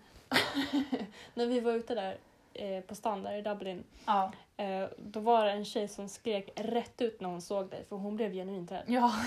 [1.34, 2.18] när vi var ute där
[2.54, 4.32] eh, på där i Dublin, Ja.
[4.56, 7.96] eh, då var det en tjej som skrek rätt ut när hon såg dig för
[7.96, 8.84] hon blev genuint rädd.
[8.86, 9.12] Ja.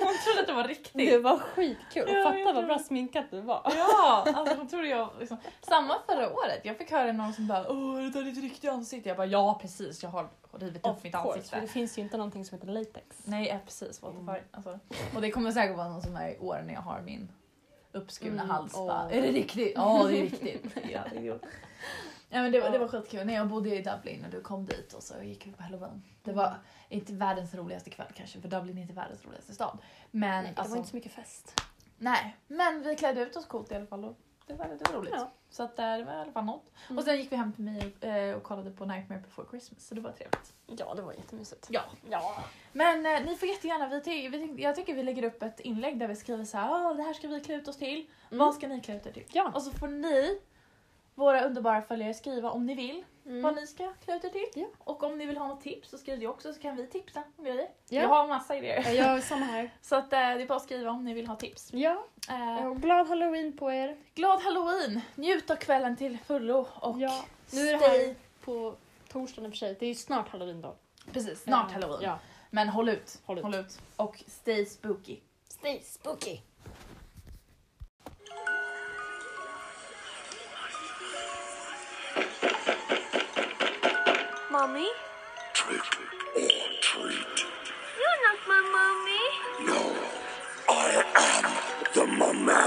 [0.00, 0.92] Hon trodde att det var riktigt.
[1.10, 3.72] Det var skitkul Ja, fatta vad bra sminkat du var.
[3.76, 5.36] Ja, alltså hon trodde jag liksom.
[5.62, 6.60] Samma förra året.
[6.64, 9.08] Jag fick höra någon som bara åh är det där ditt riktiga ansikte?
[9.08, 11.50] Jag bara ja precis jag har rivit upp mitt course, ansikte.
[11.56, 13.16] för det finns ju inte någonting som heter latex.
[13.24, 14.34] Nej ja, precis what the Mm.
[14.34, 14.44] fuck.
[14.50, 14.78] Alltså,
[15.14, 17.28] och det kommer säkert vara någon som är i år när jag har min
[17.92, 18.72] uppskurna Mm, hals.
[18.72, 19.72] Bara, är det riktigt?
[19.76, 20.64] Ja det är riktigt.
[20.92, 21.38] ja, det, är
[22.30, 24.66] ja, men det, var, det var skitkul när jag bodde i Dublin och du kom
[24.66, 26.02] dit och så gick vi på halloween.
[26.22, 26.54] Det var
[26.88, 29.78] inte världens roligaste kväll kanske för Dublin är inte världens roligaste stad.
[30.10, 31.60] Men Nej, det alltså, var inte så mycket fest.
[31.98, 34.16] Nej, men vi klädde ut oss coolt i alla fall och
[34.46, 35.14] det var, det var roligt.
[35.16, 35.30] Ja.
[35.50, 36.70] Så att, eh, det var i alla fall något.
[36.88, 36.98] Mm.
[36.98, 39.94] Och sen gick vi hem till mig eh, och kollade på Nightmare before Christmas så
[39.94, 40.52] det var trevligt.
[40.66, 41.66] Ja, det var jättemysigt.
[41.70, 41.80] Ja.
[42.10, 42.44] Ja.
[42.72, 45.98] Men eh, ni får jättegärna, vi, ty- vi, jag tycker vi lägger upp ett inlägg
[45.98, 48.06] där vi skriver så här, "Åh, det här ska vi klä ut oss till.
[48.30, 48.38] Mm.
[48.38, 49.24] Vad ska ni klä ut er till?
[49.32, 49.52] Ja.
[49.54, 50.40] Och så får ni,
[51.20, 53.42] våra underbara följare, skriva om ni vill Mm.
[53.42, 54.46] vad ni ska klä ut er till.
[54.54, 54.66] Ja.
[54.78, 57.22] Och om ni vill ha något tips så skriv det också så kan vi tipsa
[57.36, 57.68] om grejer.
[57.88, 58.00] Ja.
[58.00, 58.82] Jag har massa idéer.
[58.86, 59.70] Ja, Jag är samma här.
[59.82, 61.72] Så att, eh, det är bara att skriva om ni vill ha tips.
[61.72, 62.04] Ja.
[62.70, 63.96] Och glad halloween på er.
[64.14, 65.00] Glad halloween!
[65.14, 67.24] Njut av kvällen till fullo och Ja.
[67.52, 68.14] Nu är det här
[68.44, 68.74] på
[69.08, 69.76] torsdagen i och för sig.
[69.80, 70.76] Det är ju snart halloween då.
[71.12, 72.00] Precis, snart Eh, halloween.
[72.02, 72.18] Ja.
[72.50, 73.18] Men håll ut.
[73.24, 73.80] Håll ut.
[73.96, 75.16] Och stay spooky.
[75.48, 76.38] Stay spooky.
[84.60, 84.88] Mommy?
[85.54, 85.80] Trick
[86.36, 86.48] or
[86.82, 87.38] treat.
[87.98, 89.24] You're not my mommy.
[89.66, 89.80] No,
[90.68, 91.44] I am
[91.94, 92.60] the mummy.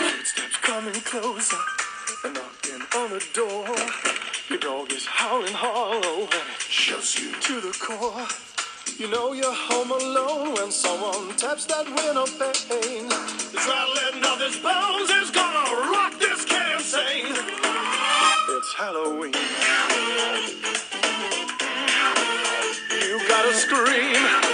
[0.00, 1.62] Footsteps coming closer
[2.24, 3.68] and knocking on the door.
[4.48, 8.47] Your dog is howling hollow and it shoves you to the core.
[8.98, 13.08] You know you're home alone when someone taps that window pane.
[13.08, 16.80] The rattling of his bones is gonna rock this can.
[16.80, 19.34] It's Halloween.
[22.90, 24.47] You gotta scream.